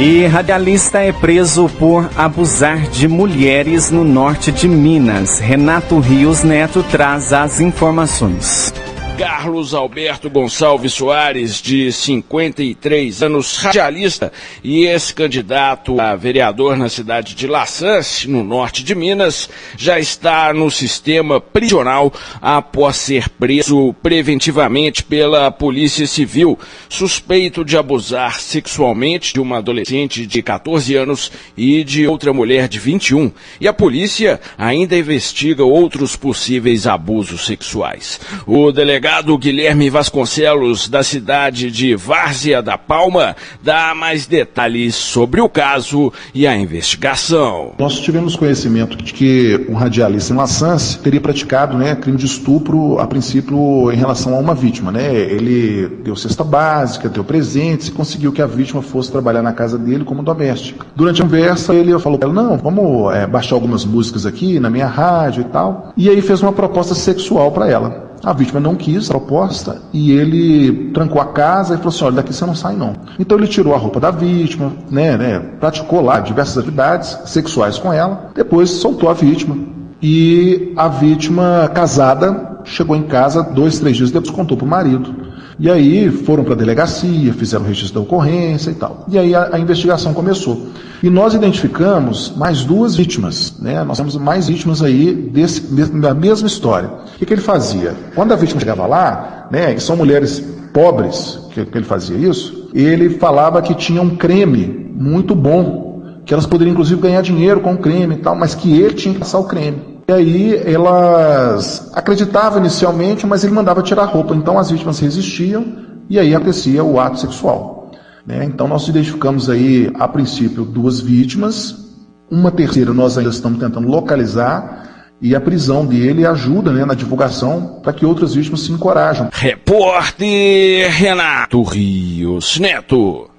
E 0.00 0.26
radialista 0.26 0.98
é 0.98 1.12
preso 1.12 1.70
por 1.78 2.10
abusar 2.16 2.80
de 2.88 3.06
mulheres 3.06 3.92
no 3.92 4.02
norte 4.02 4.50
de 4.50 4.66
Minas. 4.66 5.38
Renato 5.38 6.00
Rios 6.00 6.42
Neto 6.42 6.84
traz 6.90 7.32
as 7.32 7.60
informações. 7.60 8.74
Carlos 9.16 9.74
Alberto 9.74 10.28
Gonçalves 10.28 10.92
Soares, 10.92 11.62
de 11.62 11.92
53 11.92 13.22
anos, 13.22 13.56
radialista 13.58 14.32
e 14.62 14.86
ex-candidato 14.86 16.00
a 16.00 16.16
vereador 16.16 16.76
na 16.76 16.88
cidade 16.88 17.32
de 17.32 17.46
Laçance, 17.46 18.28
no 18.28 18.42
norte 18.42 18.82
de 18.82 18.92
Minas, 18.92 19.48
já 19.76 20.00
está 20.00 20.52
no 20.52 20.68
sistema 20.68 21.40
prisional 21.40 22.12
após 22.42 22.96
ser 22.96 23.28
preso 23.28 23.94
preventivamente 24.02 25.04
pela 25.04 25.48
Polícia 25.48 26.08
Civil, 26.08 26.58
suspeito 26.88 27.64
de 27.64 27.76
abusar 27.76 28.40
sexualmente 28.40 29.32
de 29.32 29.40
uma 29.40 29.58
adolescente 29.58 30.26
de 30.26 30.42
14 30.42 30.96
anos 30.96 31.30
e 31.56 31.84
de 31.84 32.04
outra 32.08 32.32
mulher 32.32 32.66
de 32.66 32.80
21. 32.80 33.30
E 33.60 33.68
a 33.68 33.72
polícia 33.72 34.40
ainda 34.58 34.96
investiga 34.96 35.62
outros 35.62 36.16
possíveis 36.16 36.88
abusos 36.88 37.46
sexuais. 37.46 38.20
O 38.44 38.72
delegado 38.72 39.03
delegado 39.04 39.36
Guilherme 39.36 39.90
Vasconcelos, 39.90 40.88
da 40.88 41.02
cidade 41.02 41.70
de 41.70 41.94
Várzea 41.94 42.62
da 42.62 42.78
Palma, 42.78 43.36
dá 43.62 43.94
mais 43.94 44.24
detalhes 44.24 44.94
sobre 44.94 45.42
o 45.42 45.48
caso 45.48 46.10
e 46.34 46.46
a 46.46 46.56
investigação. 46.56 47.72
Nós 47.78 48.00
tivemos 48.00 48.34
conhecimento 48.34 48.96
de 48.96 49.12
que 49.12 49.66
um 49.68 49.74
radialista 49.74 50.32
em 50.32 50.36
Laçance 50.38 50.98
teria 51.00 51.20
praticado 51.20 51.76
né, 51.76 51.94
crime 51.94 52.16
de 52.16 52.24
estupro, 52.24 52.98
a 52.98 53.06
princípio, 53.06 53.92
em 53.92 53.96
relação 53.96 54.34
a 54.34 54.38
uma 54.38 54.54
vítima. 54.54 54.90
Né? 54.90 55.14
Ele 55.14 55.86
deu 56.02 56.16
cesta 56.16 56.42
básica, 56.42 57.06
deu 57.06 57.22
presentes 57.22 57.88
e 57.88 57.92
conseguiu 57.92 58.32
que 58.32 58.40
a 58.40 58.46
vítima 58.46 58.80
fosse 58.80 59.12
trabalhar 59.12 59.42
na 59.42 59.52
casa 59.52 59.76
dele 59.76 60.04
como 60.04 60.22
doméstica. 60.22 60.86
Durante 60.96 61.20
a 61.20 61.26
conversa, 61.26 61.74
ele 61.74 61.98
falou 61.98 62.18
para 62.18 62.30
ela: 62.30 62.42
Não, 62.42 62.56
vamos 62.56 63.14
é, 63.14 63.26
baixar 63.26 63.54
algumas 63.54 63.84
músicas 63.84 64.24
aqui 64.24 64.58
na 64.58 64.70
minha 64.70 64.86
rádio 64.86 65.42
e 65.42 65.44
tal. 65.44 65.92
E 65.94 66.08
aí 66.08 66.22
fez 66.22 66.40
uma 66.40 66.54
proposta 66.54 66.94
sexual 66.94 67.52
para 67.52 67.68
ela. 67.68 68.13
A 68.24 68.32
vítima 68.32 68.58
não 68.58 68.74
quis 68.74 69.10
a 69.10 69.12
proposta 69.12 69.82
e 69.92 70.12
ele 70.12 70.90
trancou 70.92 71.20
a 71.20 71.26
casa 71.26 71.74
e 71.74 71.76
falou 71.76 71.90
assim: 71.90 72.04
olha, 72.04 72.16
daqui 72.16 72.32
você 72.32 72.46
não 72.46 72.54
sai 72.54 72.74
não. 72.74 72.94
Então 73.18 73.36
ele 73.36 73.46
tirou 73.46 73.74
a 73.74 73.78
roupa 73.78 74.00
da 74.00 74.10
vítima, 74.10 74.72
né, 74.90 75.16
né, 75.16 75.38
praticou 75.60 76.00
lá 76.00 76.20
diversas 76.20 76.58
atividades 76.58 77.18
sexuais 77.26 77.78
com 77.78 77.92
ela, 77.92 78.30
depois 78.34 78.70
soltou 78.70 79.10
a 79.10 79.12
vítima. 79.12 79.56
E 80.02 80.72
a 80.76 80.88
vítima 80.88 81.70
casada 81.74 82.60
chegou 82.64 82.96
em 82.96 83.04
casa 83.04 83.42
dois, 83.42 83.78
três 83.78 83.96
dias 83.96 84.10
depois, 84.10 84.34
contou 84.34 84.56
para 84.56 84.66
o 84.66 84.68
marido. 84.68 85.14
E 85.58 85.70
aí 85.70 86.10
foram 86.10 86.42
para 86.42 86.54
a 86.54 86.56
delegacia, 86.56 87.32
fizeram 87.32 87.64
registro 87.64 87.94
da 87.94 88.00
ocorrência 88.00 88.70
e 88.70 88.74
tal. 88.74 89.04
E 89.08 89.18
aí 89.18 89.34
a, 89.34 89.50
a, 89.52 89.58
investigação 89.58 90.12
começou. 90.12 90.66
E 91.02 91.08
nós 91.08 91.34
identificamos 91.34 92.32
mais 92.36 92.64
duas 92.64 92.96
vítimas, 92.96 93.54
né? 93.60 93.84
Nós 93.84 93.98
temos 93.98 94.16
mais 94.16 94.48
vítimas 94.48 94.82
aí 94.82 95.12
desse, 95.14 95.60
da 96.00 96.14
mesma 96.14 96.48
história. 96.48 96.88
O 96.88 97.18
que, 97.18 97.26
que 97.26 97.32
ele 97.32 97.40
fazia? 97.40 97.94
Quando 98.14 98.32
a 98.32 98.36
vítima 98.36 98.60
chegava 98.60 98.86
lá, 98.86 99.48
né, 99.50 99.74
e 99.74 99.80
são 99.80 99.96
mulheres 99.96 100.42
pobres 100.72 101.38
que, 101.52 101.64
que 101.64 101.78
ele 101.78 101.84
fazia 101.84 102.16
isso, 102.16 102.70
ele 102.74 103.10
falava 103.10 103.62
que 103.62 103.74
tinha 103.74 104.02
um 104.02 104.16
creme 104.16 104.90
muito 104.94 105.34
bom, 105.34 106.02
que 106.24 106.34
elas 106.34 106.46
poderiam 106.46 106.72
inclusive 106.72 107.00
ganhar 107.00 107.22
dinheiro 107.22 107.60
com 107.60 107.74
o 107.74 107.78
creme 107.78 108.16
e 108.16 108.18
tal, 108.18 108.34
mas 108.34 108.54
que 108.54 108.72
ele 108.76 108.94
tinha 108.94 109.14
que 109.14 109.20
passar 109.20 109.38
o 109.38 109.44
creme. 109.44 109.93
E 110.06 110.12
aí 110.12 110.56
elas 110.66 111.90
acreditavam 111.94 112.58
inicialmente, 112.58 113.26
mas 113.26 113.42
ele 113.42 113.54
mandava 113.54 113.82
tirar 113.82 114.02
a 114.02 114.06
roupa. 114.06 114.34
Então 114.34 114.58
as 114.58 114.70
vítimas 114.70 114.98
resistiam 114.98 115.64
e 116.08 116.18
aí 116.18 116.34
acontecia 116.34 116.84
o 116.84 117.00
ato 117.00 117.18
sexual. 117.18 117.90
Né? 118.26 118.44
Então 118.44 118.68
nós 118.68 118.86
identificamos 118.88 119.48
aí, 119.48 119.90
a 119.98 120.06
princípio, 120.06 120.64
duas 120.64 121.00
vítimas. 121.00 121.84
Uma 122.30 122.50
terceira 122.50 122.92
nós 122.92 123.16
ainda 123.16 123.30
estamos 123.30 123.58
tentando 123.58 123.88
localizar. 123.88 124.82
E 125.22 125.34
a 125.34 125.40
prisão 125.40 125.86
dele 125.86 126.26
ajuda 126.26 126.70
né, 126.70 126.84
na 126.84 126.92
divulgação 126.92 127.80
para 127.82 127.92
que 127.92 128.04
outras 128.04 128.34
vítimas 128.34 128.60
se 128.60 128.72
encorajam. 128.72 129.30
Repórter 129.32 130.90
Renato 130.90 131.62
Rios 131.62 132.58
Neto. 132.58 133.33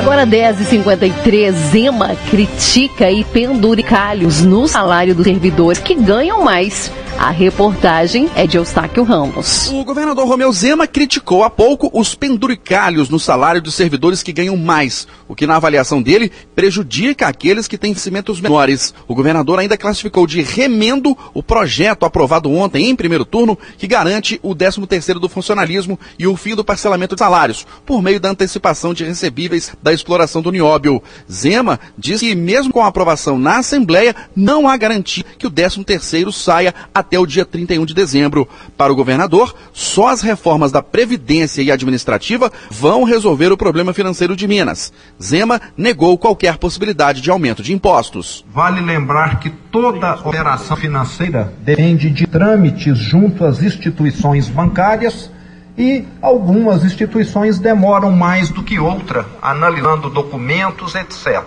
Agora 0.00 0.26
10h53, 0.26 1.52
Zema 1.52 2.16
critica 2.30 3.10
e 3.10 3.22
penduricalhos 3.22 4.40
no 4.40 4.66
salário 4.66 5.14
dos 5.14 5.24
servidores 5.24 5.78
que 5.78 5.94
ganham 5.94 6.42
mais. 6.42 6.90
A 7.20 7.28
reportagem 7.28 8.30
é 8.34 8.46
de 8.46 8.56
Eustáquio 8.56 9.02
Ramos. 9.04 9.68
O 9.68 9.84
governador 9.84 10.26
Romeu 10.26 10.50
Zema 10.50 10.86
criticou 10.86 11.44
há 11.44 11.50
pouco 11.50 11.90
os 11.92 12.14
penduricalhos 12.14 13.10
no 13.10 13.20
salário 13.20 13.60
dos 13.60 13.74
servidores 13.74 14.22
que 14.22 14.32
ganham 14.32 14.56
mais, 14.56 15.06
o 15.28 15.34
que 15.34 15.46
na 15.46 15.56
avaliação 15.56 16.00
dele 16.00 16.32
prejudica 16.54 17.26
aqueles 17.28 17.68
que 17.68 17.76
têm 17.76 17.92
vencimentos 17.92 18.40
menores. 18.40 18.94
O 19.06 19.14
governador 19.14 19.58
ainda 19.58 19.76
classificou 19.76 20.26
de 20.26 20.40
remendo 20.40 21.14
o 21.34 21.42
projeto 21.42 22.06
aprovado 22.06 22.50
ontem 22.50 22.88
em 22.88 22.96
primeiro 22.96 23.26
turno 23.26 23.58
que 23.76 23.86
garante 23.86 24.40
o 24.42 24.54
13º 24.54 25.18
do 25.18 25.28
funcionalismo 25.28 26.00
e 26.18 26.26
o 26.26 26.38
fim 26.38 26.54
do 26.54 26.64
parcelamento 26.64 27.14
de 27.14 27.18
salários, 27.18 27.66
por 27.84 28.00
meio 28.00 28.18
da 28.18 28.30
antecipação 28.30 28.94
de 28.94 29.04
recebíveis 29.04 29.76
da 29.82 29.89
exploração 29.92 30.42
do 30.42 30.52
nióbio. 30.52 31.02
Zema 31.30 31.78
diz 31.96 32.20
que 32.20 32.34
mesmo 32.34 32.72
com 32.72 32.82
a 32.82 32.86
aprovação 32.86 33.38
na 33.38 33.58
Assembleia, 33.58 34.14
não 34.34 34.68
há 34.68 34.76
garantia 34.76 35.24
que 35.38 35.46
o 35.46 35.50
13º 35.50 36.32
saia 36.32 36.74
até 36.94 37.18
o 37.18 37.26
dia 37.26 37.44
31 37.44 37.84
de 37.84 37.94
dezembro. 37.94 38.48
Para 38.76 38.92
o 38.92 38.96
governador, 38.96 39.54
só 39.72 40.08
as 40.08 40.22
reformas 40.22 40.72
da 40.72 40.82
Previdência 40.82 41.62
e 41.62 41.70
Administrativa 41.70 42.50
vão 42.70 43.04
resolver 43.04 43.52
o 43.52 43.56
problema 43.56 43.92
financeiro 43.92 44.36
de 44.36 44.46
Minas. 44.46 44.92
Zema 45.22 45.60
negou 45.76 46.16
qualquer 46.18 46.56
possibilidade 46.58 47.20
de 47.20 47.30
aumento 47.30 47.62
de 47.62 47.72
impostos. 47.72 48.44
Vale 48.52 48.80
lembrar 48.80 49.40
que 49.40 49.50
toda 49.50 50.14
operação 50.14 50.76
financeira 50.76 51.52
depende 51.60 52.10
de 52.10 52.26
trâmites 52.26 52.96
junto 52.98 53.44
às 53.44 53.62
instituições 53.62 54.48
bancárias 54.48 55.30
e 55.76 56.06
algumas 56.20 56.84
instituições 56.84 57.58
demoram 57.58 58.10
mais 58.10 58.50
do 58.50 58.62
que 58.62 58.78
outra, 58.78 59.26
analisando 59.40 60.10
documentos, 60.10 60.94
etc. 60.94 61.42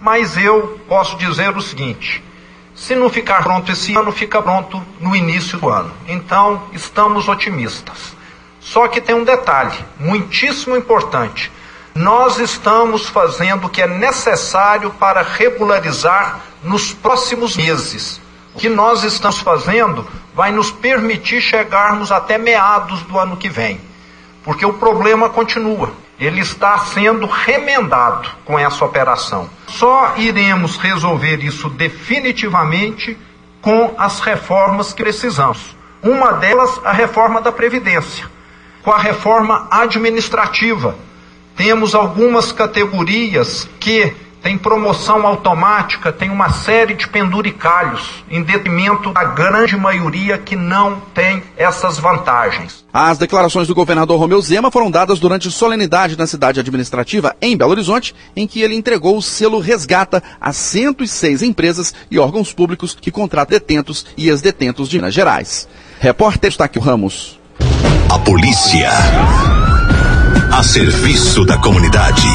Mas 0.00 0.36
eu 0.36 0.80
posso 0.88 1.16
dizer 1.16 1.56
o 1.56 1.62
seguinte: 1.62 2.22
se 2.74 2.94
não 2.94 3.10
ficar 3.10 3.42
pronto 3.42 3.72
esse 3.72 3.94
ano, 3.94 4.12
fica 4.12 4.40
pronto 4.40 4.82
no 5.00 5.14
início 5.14 5.58
do 5.58 5.68
ano. 5.68 5.92
Então, 6.06 6.62
estamos 6.72 7.28
otimistas. 7.28 8.16
Só 8.60 8.86
que 8.86 9.00
tem 9.00 9.14
um 9.14 9.24
detalhe 9.24 9.76
muitíssimo 9.98 10.76
importante. 10.76 11.50
Nós 11.94 12.38
estamos 12.38 13.08
fazendo 13.08 13.66
o 13.66 13.68
que 13.68 13.82
é 13.82 13.86
necessário 13.88 14.90
para 14.90 15.22
regularizar 15.22 16.40
nos 16.62 16.92
próximos 16.92 17.56
meses. 17.56 18.20
Que 18.58 18.68
nós 18.68 19.04
estamos 19.04 19.38
fazendo 19.38 20.06
vai 20.34 20.52
nos 20.52 20.70
permitir 20.70 21.40
chegarmos 21.40 22.12
até 22.12 22.36
meados 22.36 23.02
do 23.02 23.18
ano 23.18 23.36
que 23.36 23.48
vem. 23.48 23.80
Porque 24.44 24.66
o 24.66 24.74
problema 24.74 25.28
continua 25.28 25.92
ele 26.18 26.40
está 26.40 26.76
sendo 26.78 27.26
remendado 27.26 28.28
com 28.44 28.58
essa 28.58 28.84
operação. 28.84 29.48
Só 29.68 30.14
iremos 30.16 30.76
resolver 30.76 31.44
isso 31.44 31.68
definitivamente 31.68 33.16
com 33.60 33.94
as 33.96 34.18
reformas 34.18 34.92
que 34.92 35.02
precisamos. 35.02 35.76
Uma 36.02 36.32
delas, 36.32 36.80
a 36.84 36.92
reforma 36.92 37.40
da 37.40 37.52
Previdência. 37.52 38.26
Com 38.82 38.90
a 38.90 38.98
reforma 38.98 39.68
administrativa, 39.70 40.96
temos 41.56 41.94
algumas 41.94 42.50
categorias 42.50 43.68
que 43.78 44.14
tem 44.48 44.56
promoção 44.56 45.26
automática, 45.26 46.10
tem 46.10 46.30
uma 46.30 46.48
série 46.48 46.94
de 46.94 47.06
penduricalhos, 47.06 48.24
em 48.30 48.42
detrimento 48.42 49.12
da 49.12 49.22
grande 49.22 49.76
maioria 49.76 50.38
que 50.38 50.56
não 50.56 51.02
tem 51.12 51.42
essas 51.54 51.98
vantagens. 51.98 52.82
As 52.90 53.18
declarações 53.18 53.68
do 53.68 53.74
governador 53.74 54.18
Romeu 54.18 54.40
Zema 54.40 54.70
foram 54.70 54.90
dadas 54.90 55.20
durante 55.20 55.50
solenidade 55.50 56.16
na 56.16 56.26
cidade 56.26 56.60
administrativa 56.60 57.36
em 57.42 57.58
Belo 57.58 57.72
Horizonte, 57.72 58.14
em 58.34 58.46
que 58.46 58.62
ele 58.62 58.74
entregou 58.74 59.18
o 59.18 59.22
selo 59.22 59.60
Resgata 59.60 60.22
a 60.40 60.50
106 60.50 61.42
empresas 61.42 61.94
e 62.10 62.18
órgãos 62.18 62.50
públicos 62.50 62.96
que 62.98 63.10
contratam 63.10 63.58
detentos 63.58 64.06
e 64.16 64.30
ex-detentos 64.30 64.88
de 64.88 64.96
Minas 64.96 65.12
Gerais. 65.12 65.68
Repórter 66.00 66.48
Estáquio 66.48 66.80
Ramos. 66.80 67.38
A 68.10 68.18
polícia. 68.20 68.88
A 70.50 70.62
serviço 70.62 71.44
da 71.44 71.58
comunidade. 71.58 72.26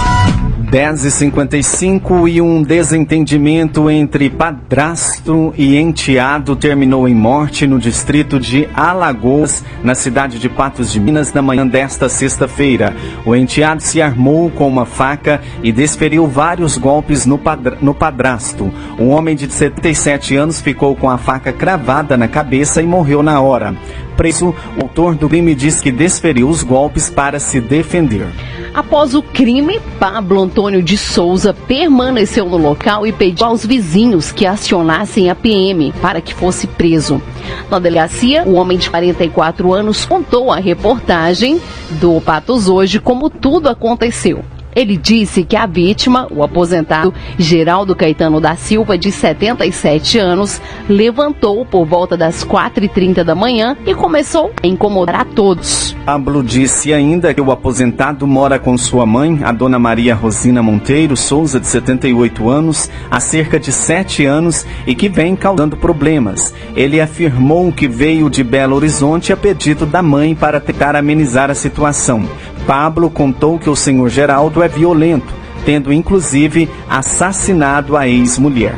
10h55 0.73 2.27
e 2.27 2.41
um 2.41 2.63
desentendimento 2.63 3.91
entre 3.91 4.27
padrasto 4.27 5.53
e 5.55 5.77
enteado 5.77 6.55
terminou 6.55 7.07
em 7.07 7.13
morte 7.13 7.67
no 7.67 7.77
distrito 7.77 8.39
de 8.39 8.67
Alagoas, 8.73 9.63
na 9.83 9.93
cidade 9.93 10.39
de 10.39 10.49
Patos 10.49 10.91
de 10.91 10.99
Minas, 10.99 11.31
na 11.31 11.43
manhã 11.43 11.67
desta 11.67 12.09
sexta-feira. 12.09 12.95
O 13.23 13.35
enteado 13.35 13.83
se 13.83 14.01
armou 14.01 14.49
com 14.49 14.67
uma 14.67 14.83
faca 14.83 15.39
e 15.61 15.71
desferiu 15.71 16.25
vários 16.25 16.75
golpes 16.75 17.23
no, 17.27 17.37
padr 17.37 17.77
no 17.79 17.93
padrasto. 17.93 18.73
O 18.97 19.09
homem 19.09 19.35
de 19.35 19.53
77 19.53 20.35
anos 20.35 20.59
ficou 20.59 20.95
com 20.95 21.07
a 21.07 21.19
faca 21.19 21.53
cravada 21.53 22.17
na 22.17 22.27
cabeça 22.27 22.81
e 22.81 22.87
morreu 22.87 23.21
na 23.21 23.39
hora. 23.39 23.75
Preso, 24.15 24.55
o 24.77 24.81
autor 24.83 25.15
do 25.15 25.27
crime 25.27 25.55
diz 25.55 25.81
que 25.81 25.91
desferiu 25.91 26.49
os 26.49 26.63
golpes 26.63 27.09
para 27.09 27.39
se 27.39 27.59
defender. 27.59 28.27
Após 28.73 29.13
o 29.13 29.21
crime, 29.21 29.79
Pablo 29.99 30.41
Antônio 30.41 30.81
de 30.81 30.97
Souza 30.97 31.53
permaneceu 31.53 32.49
no 32.49 32.57
local 32.57 33.05
e 33.05 33.11
pediu 33.11 33.45
aos 33.45 33.65
vizinhos 33.65 34.31
que 34.31 34.45
acionassem 34.45 35.29
a 35.29 35.35
PM 35.35 35.93
para 36.01 36.21
que 36.21 36.33
fosse 36.33 36.65
preso. 36.65 37.21
Na 37.69 37.77
delegacia, 37.77 38.43
o 38.45 38.53
homem 38.53 38.77
de 38.77 38.89
44 38.89 39.73
anos 39.73 40.05
contou 40.05 40.51
à 40.51 40.57
reportagem 40.57 41.61
do 41.91 42.19
Patos 42.21 42.67
Hoje 42.67 42.99
como 42.99 43.29
tudo 43.29 43.69
aconteceu. 43.69 44.43
Ele 44.75 44.97
disse 44.97 45.43
que 45.43 45.55
a 45.55 45.65
vítima, 45.65 46.27
o 46.31 46.43
aposentado 46.43 47.13
Geraldo 47.37 47.95
Caetano 47.95 48.39
da 48.39 48.55
Silva, 48.55 48.97
de 48.97 49.11
77 49.11 50.17
anos, 50.19 50.61
levantou 50.87 51.65
por 51.65 51.85
volta 51.85 52.17
das 52.17 52.43
4h30 52.43 53.23
da 53.23 53.35
manhã 53.35 53.75
e 53.85 53.93
começou 53.93 54.51
a 54.61 54.67
incomodar 54.67 55.21
a 55.21 55.25
todos. 55.25 55.95
Pablo 56.05 56.43
disse 56.43 56.93
ainda 56.93 57.33
que 57.33 57.41
o 57.41 57.51
aposentado 57.51 58.27
mora 58.27 58.59
com 58.59 58.77
sua 58.77 59.05
mãe, 59.05 59.39
a 59.43 59.51
dona 59.51 59.79
Maria 59.79 60.15
Rosina 60.15 60.61
Monteiro 60.61 61.15
Souza, 61.15 61.59
de 61.59 61.67
78 61.67 62.49
anos, 62.49 62.89
há 63.09 63.19
cerca 63.19 63.59
de 63.59 63.71
7 63.71 64.25
anos 64.25 64.65
e 64.85 64.93
que 64.95 65.07
vem 65.07 65.35
causando 65.35 65.77
problemas. 65.77 66.53
Ele 66.75 66.99
afirmou 66.99 67.71
que 67.71 67.87
veio 67.87 68.29
de 68.29 68.43
Belo 68.43 68.75
Horizonte 68.75 69.31
a 69.31 69.37
pedido 69.37 69.85
da 69.85 70.01
mãe 70.01 70.35
para 70.35 70.59
tentar 70.59 70.95
amenizar 70.95 71.49
a 71.49 71.55
situação. 71.55 72.27
Pablo 72.65 73.09
contou 73.09 73.59
que 73.59 73.69
o 73.69 73.75
senhor 73.75 74.09
Geraldo 74.09 74.63
é 74.63 74.67
violento, 74.67 75.33
tendo 75.65 75.91
inclusive 75.91 76.69
assassinado 76.89 77.97
a 77.97 78.07
ex-mulher. 78.07 78.75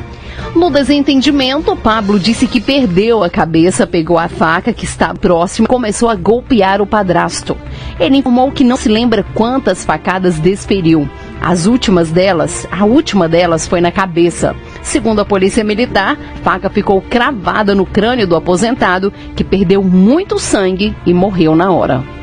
No 0.56 0.70
desentendimento, 0.70 1.76
Pablo 1.76 2.18
disse 2.18 2.48
que 2.48 2.62
perdeu 2.62 3.24
a 3.24 3.30
cabeça, 3.30 3.86
pegou 3.86 4.18
a 4.18 4.30
faca 4.30 4.72
que 4.72 4.86
está 4.86 5.14
próxima 5.14 5.66
e 5.66 5.68
começou 5.68 6.10
a 6.10 6.16
golpear 6.16 6.82
o 6.82 6.88
padrasto. 6.88 7.58
Ele 8.00 8.18
informou 8.18 8.52
que 8.52 8.64
não 8.64 8.78
se 8.78 8.88
lembra 8.88 9.26
quantas 9.34 9.84
facadas 9.84 10.40
desferiu. 10.40 11.10
As 11.42 11.66
últimas 11.66 12.10
delas, 12.10 12.66
a 12.72 12.86
última 12.86 13.28
delas 13.28 13.68
foi 13.68 13.82
na 13.82 13.92
cabeça. 13.92 14.56
Segundo 14.82 15.20
a 15.20 15.26
polícia 15.26 15.64
militar, 15.64 16.18
faca 16.42 16.70
ficou 16.70 17.02
cravada 17.02 17.76
no 17.76 17.86
crânio 17.86 18.26
do 18.26 18.36
aposentado, 18.36 19.12
que 19.36 19.44
perdeu 19.44 19.84
muito 19.84 20.40
sangue 20.40 20.96
e 21.06 21.14
morreu 21.14 21.56
na 21.56 21.72
hora. 21.72 22.16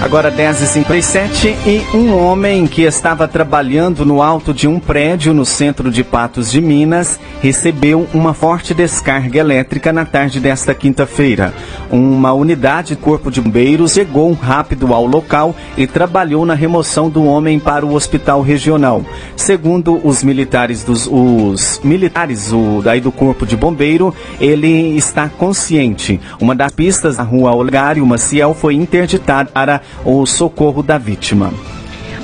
Agora 0.00 0.30
10h57 0.30 1.56
e 1.66 1.96
um 1.96 2.16
homem 2.16 2.68
que 2.68 2.82
estava 2.82 3.26
trabalhando 3.26 4.06
no 4.06 4.22
alto 4.22 4.54
de 4.54 4.68
um 4.68 4.78
prédio 4.78 5.34
no 5.34 5.44
centro 5.44 5.90
de 5.90 6.04
Patos 6.04 6.52
de 6.52 6.60
Minas 6.60 7.18
recebeu 7.42 8.06
uma 8.14 8.32
forte 8.32 8.72
descarga 8.72 9.40
elétrica 9.40 9.92
na 9.92 10.04
tarde 10.04 10.38
desta 10.38 10.72
quinta-feira. 10.72 11.52
Uma 11.90 12.32
unidade 12.32 12.88
de 12.88 12.96
corpo 12.96 13.28
de 13.28 13.40
bombeiros 13.40 13.94
chegou 13.94 14.32
rápido 14.34 14.94
ao 14.94 15.04
local 15.04 15.54
e 15.76 15.84
trabalhou 15.84 16.46
na 16.46 16.54
remoção 16.54 17.10
do 17.10 17.24
homem 17.24 17.58
para 17.58 17.84
o 17.84 17.92
hospital 17.92 18.40
regional. 18.40 19.04
Segundo 19.34 20.00
os 20.06 20.22
militares 20.22 20.84
dos 20.84 21.08
os 21.10 21.80
militares 21.82 22.52
o, 22.52 22.80
daí 22.82 23.00
do 23.00 23.10
corpo 23.10 23.44
de 23.44 23.56
bombeiro, 23.56 24.14
ele 24.40 24.96
está 24.96 25.28
consciente. 25.28 26.20
Uma 26.40 26.54
das 26.54 26.72
pistas 26.72 27.16
da 27.16 27.24
rua 27.24 27.54
Olegário 27.54 28.06
Maciel 28.06 28.54
foi 28.54 28.74
interditada 28.74 29.50
para 29.52 29.80
o 30.04 30.24
socorro 30.26 30.82
da 30.82 30.98
vítima. 30.98 31.52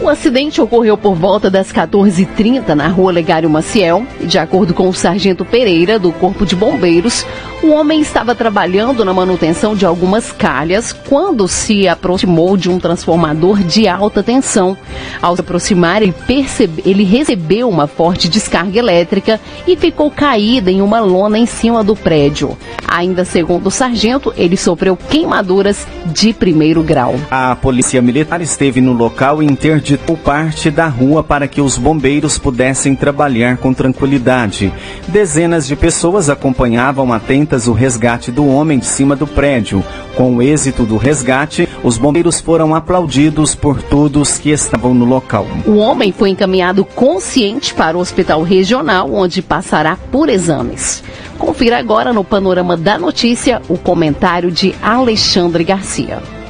O 0.01 0.09
acidente 0.09 0.61
ocorreu 0.61 0.99
por 0.99 1.15
volta 1.15 1.49
das 1.49 1.73
14h30 1.73 2.69
na 2.75 2.89
rua 2.89 3.13
Legário 3.13 3.49
Maciel. 3.49 4.05
De 4.21 4.39
acordo 4.39 4.75
com 4.75 4.89
o 4.89 4.93
sargento 4.93 5.45
Pereira, 5.45 5.99
do 5.99 6.13
Corpo 6.13 6.45
de 6.45 6.57
Bombeiros, 6.57 7.25
o 7.63 7.71
homem 7.71 8.01
estava 8.01 8.35
trabalhando 8.35 9.05
na 9.05 9.15
manutenção 9.15 9.75
de 9.75 9.87
algumas 9.87 10.31
calhas 10.31 10.93
quando 10.93 11.49
se 11.49 11.89
aproximou 11.89 12.57
de 12.57 12.69
um 12.69 12.79
transformador 12.79 13.63
de 13.63 13.89
alta 13.89 14.23
tensão. 14.23 14.77
Ao 15.23 15.35
se 15.35 15.41
aproximar, 15.41 16.03
ele, 16.03 16.13
percebe, 16.27 16.83
ele 16.85 17.05
recebeu 17.05 17.69
uma 17.69 17.87
forte 17.87 18.29
descarga 18.29 18.79
elétrica 18.79 19.41
e 19.67 19.77
ficou 19.77 20.11
caído 20.11 20.69
em 20.69 20.83
uma 20.83 21.01
lona 21.01 21.39
em 21.39 21.47
cima 21.47 21.83
do 21.83 21.97
prédio. 21.97 22.57
Ainda 22.87 23.25
segundo 23.25 23.69
o 23.69 23.71
sargento, 23.71 24.33
ele 24.37 24.57
sofreu 24.57 24.97
queimaduras 24.97 25.87
de 26.07 26.33
primeiro 26.33 26.83
grau. 26.83 27.15
A 27.31 27.57
polícia 27.57 28.03
militar 28.03 28.43
esteve 28.43 28.81
no 28.81 28.93
local 28.93 29.43
e 29.43 29.47
interditou 29.85 30.17
parte 30.17 30.71
da 30.71 30.87
rua 30.87 31.23
para 31.23 31.47
que 31.47 31.61
os 31.61 31.77
bombeiros 31.77 32.39
pudessem 32.39 32.97
trabalhar 32.97 33.59
com 33.59 33.75
tranquilidade. 33.75 34.73
Dezenas 35.09 35.67
de 35.67 35.77
pessoas 35.77 36.31
acompanhavam 36.31 37.13
atentas 37.13 37.69
o 37.69 37.75
resgate 37.75 38.33
do 38.33 38.47
homem 38.47 38.79
de 38.79 38.87
cima 38.87 39.15
do 39.15 39.27
prédio. 39.27 39.85
Com 40.17 40.37
o 40.37 40.43
êxito 40.43 40.85
do 40.85 40.97
resgate, 40.97 41.69
os 41.83 41.99
bombeiros 41.99 42.41
foram 42.41 42.75
aplaudidos 42.75 43.55
por 43.55 43.83
todos 43.83 44.39
que 44.39 44.49
estavam 44.49 44.95
no 44.95 45.05
local. 45.05 45.47
O 45.67 45.77
homem 45.77 46.13
foi 46.13 46.31
encaminhado 46.31 46.83
consciente 46.83 47.75
para 47.75 47.99
o 47.99 48.01
hospital 48.01 48.43
regional, 48.43 49.13
onde 49.13 49.43
passará 49.43 49.99
por 50.11 50.31
exames. 50.31 51.05
Confira 51.39 51.79
agora 51.79 52.11
no 52.11 52.25
panorama 52.25 52.75
da 52.75 52.97
notícia 52.97 53.61
o 53.69 53.77
comentário 53.77 54.51
de 54.51 54.75
Alexandre 54.83 55.63
Garcia. 55.63 56.44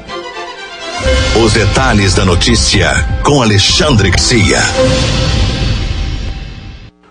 Os 1.45 1.53
detalhes 1.53 2.15
da 2.15 2.25
notícia 2.25 2.89
com 3.25 3.43
Alexandre 3.43 4.11
Garcia. 4.11 4.59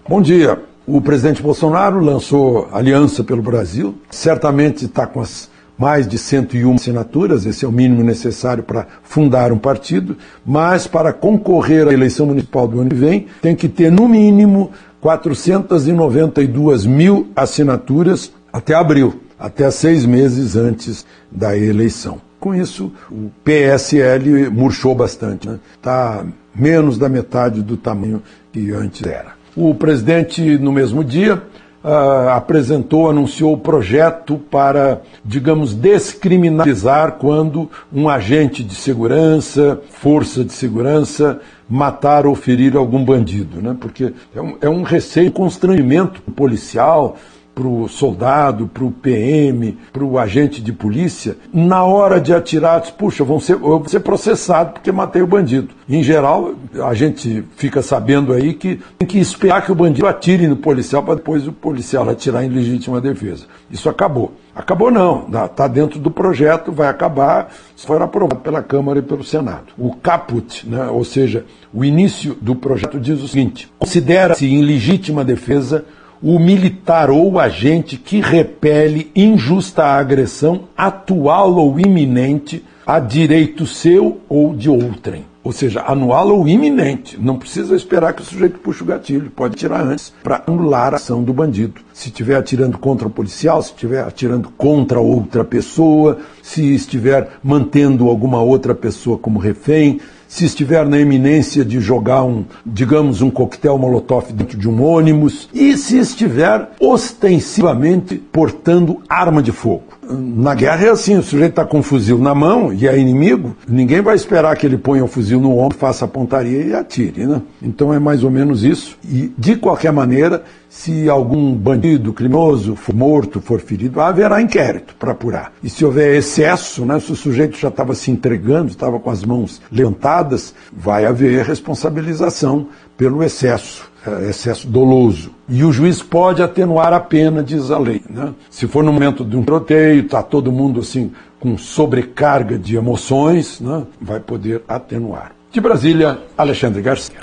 Bom 0.08 0.22
dia. 0.22 0.60
O 0.86 1.02
presidente 1.02 1.42
Bolsonaro 1.42 2.00
lançou 2.00 2.70
Aliança 2.72 3.24
pelo 3.24 3.42
Brasil. 3.42 3.96
Certamente 4.10 4.86
está 4.86 5.08
com 5.08 5.22
as 5.22 5.50
mais 5.78 6.08
de 6.08 6.18
101 6.18 6.76
assinaturas, 6.76 7.46
esse 7.46 7.66
é 7.66 7.68
o 7.68 7.72
mínimo 7.72 8.04
necessário 8.04 8.64
para 8.64 8.86
fundar 9.02 9.52
um 9.52 9.58
partido, 9.58 10.16
mas 10.46 10.86
para 10.86 11.12
concorrer 11.12 11.88
à 11.88 11.94
eleição 11.94 12.28
municipal 12.28 12.68
do 12.68 12.80
ano 12.80 12.90
que 12.90 12.96
vem, 12.96 13.26
tem 13.42 13.56
que 13.56 13.68
ter 13.68 13.92
no 13.92 14.08
mínimo 14.08 14.72
492 15.02 16.86
mil 16.86 17.28
assinaturas 17.36 18.32
até 18.52 18.76
abril, 18.76 19.20
até 19.38 19.70
seis 19.72 20.06
meses 20.06 20.56
antes 20.56 21.06
da 21.32 21.58
eleição. 21.58 22.22
Com 22.44 22.54
isso, 22.54 22.92
o 23.10 23.32
PSL 23.42 24.50
murchou 24.50 24.94
bastante, 24.94 25.48
está 25.76 26.24
né? 26.26 26.34
menos 26.54 26.98
da 26.98 27.08
metade 27.08 27.62
do 27.62 27.78
tamanho 27.78 28.22
que 28.52 28.70
antes 28.74 29.02
era. 29.08 29.32
O 29.56 29.74
presidente, 29.74 30.58
no 30.58 30.70
mesmo 30.70 31.06
dia, 31.06 31.42
uh, 31.82 32.28
apresentou, 32.32 33.10
anunciou 33.10 33.54
o 33.54 33.58
projeto 33.58 34.38
para, 34.52 35.02
digamos, 35.24 35.74
descriminalizar 35.74 37.14
quando 37.14 37.72
um 37.94 38.10
agente 38.10 38.62
de 38.62 38.76
segurança, 38.76 39.80
força 39.90 40.44
de 40.44 40.52
segurança, 40.52 41.40
matar 41.70 42.26
ou 42.26 42.36
ferir 42.36 42.76
algum 42.76 43.06
bandido, 43.06 43.62
né? 43.62 43.74
Porque 43.80 44.14
é 44.36 44.42
um, 44.42 44.58
é 44.60 44.68
um 44.68 44.84
receio, 44.84 45.32
constrangimento 45.32 46.22
policial, 46.34 47.16
para 47.54 47.68
o 47.68 47.88
soldado, 47.88 48.68
para 48.68 48.84
o 48.84 48.92
PM, 48.92 49.78
para 49.92 50.04
o 50.04 50.18
agente 50.18 50.62
de 50.62 50.74
polícia, 50.74 51.38
na 51.54 51.84
hora 51.84 52.20
de 52.20 52.34
atirar, 52.34 52.82
diz, 52.82 52.90
puxa, 52.90 53.24
vão 53.24 53.40
ser, 53.40 53.54
eu 53.54 53.60
vou 53.60 53.88
ser 53.88 54.00
processado 54.00 54.74
porque 54.74 54.92
matei 54.92 55.22
o 55.22 55.28
bandido. 55.28 55.70
Em 55.88 56.02
geral, 56.02 56.54
a 56.84 56.94
gente 56.94 57.44
fica 57.56 57.82
sabendo 57.82 58.34
aí 58.34 58.54
que 58.54 58.80
tem 58.98 59.08
que 59.08 59.20
esperar 59.20 59.64
que 59.64 59.72
o 59.72 59.76
bandido 59.76 60.08
atire 60.08 60.48
no 60.48 60.56
policial 60.56 61.04
para 61.04 61.16
depois 61.16 61.48
o 61.48 61.52
policial 61.52 62.10
atirar 62.10 62.44
em 62.44 62.50
legítima 62.50 63.00
defesa. 63.00 63.46
Isso 63.70 63.88
acabou. 63.90 64.34
Acabou 64.56 64.92
não, 64.92 65.28
está 65.46 65.68
dentro 65.68 66.00
do 66.00 66.12
projeto, 66.12 66.72
vai 66.72 66.88
acabar, 66.88 67.52
se 67.76 67.88
for 67.88 68.02
aprovado 68.02 68.42
pela 68.42 68.62
Câmara 68.62 69.00
e 69.00 69.02
pelo 69.02 69.24
Senado. 69.24 69.74
O 69.78 69.96
caput, 69.96 70.68
né, 70.68 70.88
ou 70.88 71.04
seja, 71.04 71.46
o 71.74 71.84
início 71.84 72.38
do 72.40 72.56
projeto 72.56 73.00
diz 73.00 73.22
o 73.22 73.28
seguinte: 73.28 73.72
considera-se 73.80 74.46
em 74.46 74.62
legítima 74.62 75.24
defesa 75.24 75.86
o 76.24 76.40
militar 76.40 77.10
ou 77.10 77.38
agente 77.38 77.98
que 77.98 78.22
repele 78.22 79.12
injusta 79.14 79.84
agressão 79.84 80.62
atual 80.78 81.54
ou 81.56 81.78
iminente 81.78 82.64
a 82.88 82.98
direito 82.98 83.68
seu 83.68 84.22
ou 84.30 84.56
de 84.56 84.70
outrem. 84.70 85.26
Ou 85.44 85.52
seja, 85.52 85.84
anual 85.86 86.30
ou 86.30 86.48
iminente. 86.48 87.20
Não 87.20 87.38
precisa 87.38 87.76
esperar 87.76 88.14
que 88.14 88.22
o 88.22 88.26
sujeito 88.26 88.60
puxe 88.60 88.82
o 88.82 88.86
gatilho, 88.86 89.30
pode 89.30 89.58
tirar 89.58 89.82
antes 89.82 90.14
para 90.24 90.42
anular 90.48 90.94
a 90.94 90.96
ação 90.96 91.22
do 91.22 91.34
bandido. 91.34 91.82
Se 91.92 92.08
estiver 92.08 92.38
atirando 92.38 92.78
contra 92.78 93.06
o 93.06 93.12
policial, 93.12 93.62
se 93.62 93.72
estiver 93.72 94.02
atirando 94.06 94.50
contra 94.58 95.02
outra 95.02 95.44
pessoa, 95.44 96.20
se 96.42 96.74
estiver 96.74 97.30
mantendo 97.44 98.08
alguma 98.08 98.42
outra 98.42 98.74
pessoa 98.74 99.18
como 99.18 99.38
refém, 99.38 100.00
se 100.34 100.46
estiver 100.46 100.84
na 100.88 101.00
iminência 101.00 101.64
de 101.64 101.80
jogar 101.80 102.24
um, 102.24 102.44
digamos, 102.66 103.22
um 103.22 103.30
coquetel 103.30 103.78
molotov 103.78 104.34
dentro 104.34 104.58
de 104.58 104.68
um 104.68 104.84
ônibus 104.84 105.48
e 105.54 105.78
se 105.78 106.00
estiver 106.00 106.72
ostensivamente 106.80 108.16
portando 108.16 109.04
arma 109.08 109.44
de 109.44 109.52
fogo. 109.52 109.84
Na 110.10 110.54
guerra 110.54 110.86
é 110.86 110.90
assim, 110.90 111.18
o 111.18 111.24
sujeito 111.24 111.52
está 111.52 111.66
com 111.66 111.80
um 111.80 111.84
fuzil 111.84 112.18
na 112.18 112.36
mão 112.36 112.74
e 112.74 112.88
é 112.88 112.98
inimigo, 112.98 113.56
ninguém 113.68 114.02
vai 114.02 114.16
esperar 114.16 114.56
que 114.56 114.66
ele 114.66 114.78
ponha 114.78 115.04
o 115.04 115.08
fuzil 115.08 115.40
no 115.40 115.58
ombro, 115.58 115.78
faça 115.78 116.06
a 116.06 116.08
pontaria 116.08 116.62
e 116.64 116.74
atire, 116.74 117.26
né? 117.26 117.42
Então 117.62 117.94
é 117.94 118.00
mais 118.00 118.24
ou 118.24 118.32
menos 118.32 118.64
isso. 118.64 118.98
E, 119.04 119.34
de 119.38 119.56
qualquer 119.56 119.92
maneira, 119.92 120.44
se 120.70 121.10
algum 121.10 121.54
bandido 121.54 122.12
criminoso 122.14 122.76
for 122.76 122.96
morto, 122.96 123.40
for 123.40 123.60
ferido, 123.60 124.02
haverá 124.02 124.42
inquérito 124.42 124.96
para 124.98 125.12
apurar. 125.12 125.54
E 125.64 125.70
se 125.70 125.86
houver 125.86 126.16
excesso, 126.16 126.86
né, 126.86 127.00
se 127.00 127.12
o 127.12 127.16
sujeito 127.16 127.58
já 127.58 127.68
estava 127.68 127.94
se 127.94 128.12
entregando, 128.12 128.70
estava 128.70 129.00
com 129.00 129.10
as 129.10 129.24
mãos 129.24 129.62
levantadas, 129.72 130.54
vai 130.76 131.06
haver 131.06 131.46
responsabilização 131.46 132.68
pelo 132.98 133.24
excesso, 133.24 133.92
excesso 134.30 134.68
doloso. 134.68 135.32
E 135.48 135.64
o 135.64 135.72
juiz 135.72 136.02
pode 136.02 136.42
atenuar 136.42 136.94
a 136.94 137.00
pena, 137.00 137.44
diz 137.44 137.72
a 137.72 137.78
lei. 137.78 138.02
Né? 138.10 138.34
Se 138.50 138.68
for 138.68 138.84
no 138.84 138.92
momento 138.92 139.24
de 139.24 139.36
um 139.36 139.44
troteio, 139.44 140.04
está 140.04 140.22
todo 140.22 140.52
mundo 140.52 140.80
assim 140.80 141.12
com 141.40 141.58
sobrecarga 141.58 142.58
de 142.58 142.78
emoções, 142.78 143.60
né, 143.60 143.84
vai 144.00 144.22
poder 144.22 144.64
atenuar. 144.66 145.34
De 145.52 145.60
Brasília, 145.60 146.18
Alexandre 146.38 146.82
Garcia. 146.82 147.18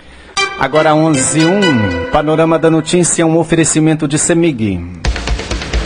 Agora 0.59 0.95
11 0.95 1.41
1, 1.43 2.11
Panorama 2.13 2.59
da 2.59 2.71
Notícia, 2.71 3.27
um 3.27 3.39
oferecimento 3.39 4.07
de 4.07 4.19
Semig. 4.19 5.01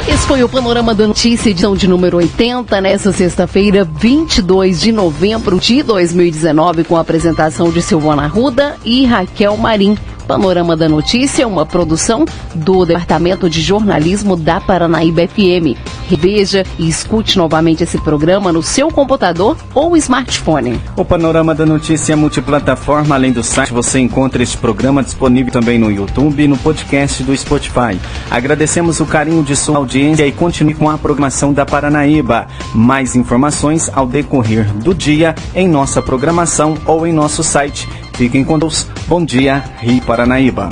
Esse 0.09 0.27
foi 0.27 0.43
o 0.43 0.49
Panorama 0.49 0.93
da 0.95 1.07
Notícia, 1.07 1.49
edição 1.49 1.77
de 1.77 1.87
número 1.87 2.17
80, 2.17 2.81
nessa 2.81 3.13
sexta-feira, 3.13 3.85
22 3.85 4.81
de 4.81 4.91
novembro 4.91 5.61
de 5.61 5.83
2019, 5.85 6.83
com 6.83 6.97
a 6.97 7.01
apresentação 7.01 7.71
de 7.71 7.81
Silvana 7.81 8.27
Ruda 8.27 8.77
e 8.85 9.07
Raquel 9.07 9.57
Marim. 9.57 9.97
Panorama 10.27 10.77
da 10.77 10.89
Notícia, 10.89 11.47
uma 11.47 11.67
produção 11.67 12.25
do 12.55 12.85
Departamento 12.85 13.49
de 13.49 13.61
Jornalismo 13.61 14.37
da 14.37 14.61
Paranaíba 14.61 15.27
FM. 15.29 15.77
Reveja 16.09 16.65
e 16.79 16.89
escute 16.89 17.39
novamente 17.39 17.83
esse 17.83 17.99
programa 17.99 18.53
no 18.53 18.63
seu 18.63 18.89
computador 18.91 19.57
ou 19.75 19.97
smartphone. 19.97 20.81
O 20.97 21.05
Panorama 21.05 21.55
da 21.55 21.65
Notícia 21.65 22.13
é 22.13 22.17
multiplataforma. 22.17 23.15
Além 23.15 23.33
do 23.33 23.43
site, 23.43 23.73
você 23.73 23.99
encontra 23.99 24.43
este 24.43 24.57
programa 24.57 25.03
disponível 25.03 25.53
também 25.53 25.79
no 25.79 25.91
YouTube 25.91 26.43
e 26.43 26.49
no 26.49 26.57
podcast 26.59 27.23
do 27.23 27.37
Spotify. 27.37 27.99
Agradecemos 28.31 29.01
o 29.01 29.07
carinho 29.07 29.43
de 29.43 29.57
sua 29.57 29.79
audiência 29.79 30.27
e 30.27 30.33
continue 30.33 30.75
com 30.75 30.91
a 30.91 30.99
programação 30.99 31.53
da 31.53 31.65
Paranaíba. 31.65 32.47
Mais 32.75 33.17
informações 33.17 33.91
ao 33.95 34.07
decorrer 34.07 34.73
do 34.75 34.95
dia 34.95 35.35
em 35.55 35.69
nossa 35.69 36.03
programação 36.03 36.77
ou 36.87 37.07
em 37.07 37.13
nosso 37.13 37.43
site 37.43 37.89
Fiquem 38.15 38.45
com 38.45 38.59
Deus. 38.59 38.87
Bom 39.09 39.25
dia, 39.25 39.65
Rio 39.81 40.01
Paranaíba. 40.03 40.69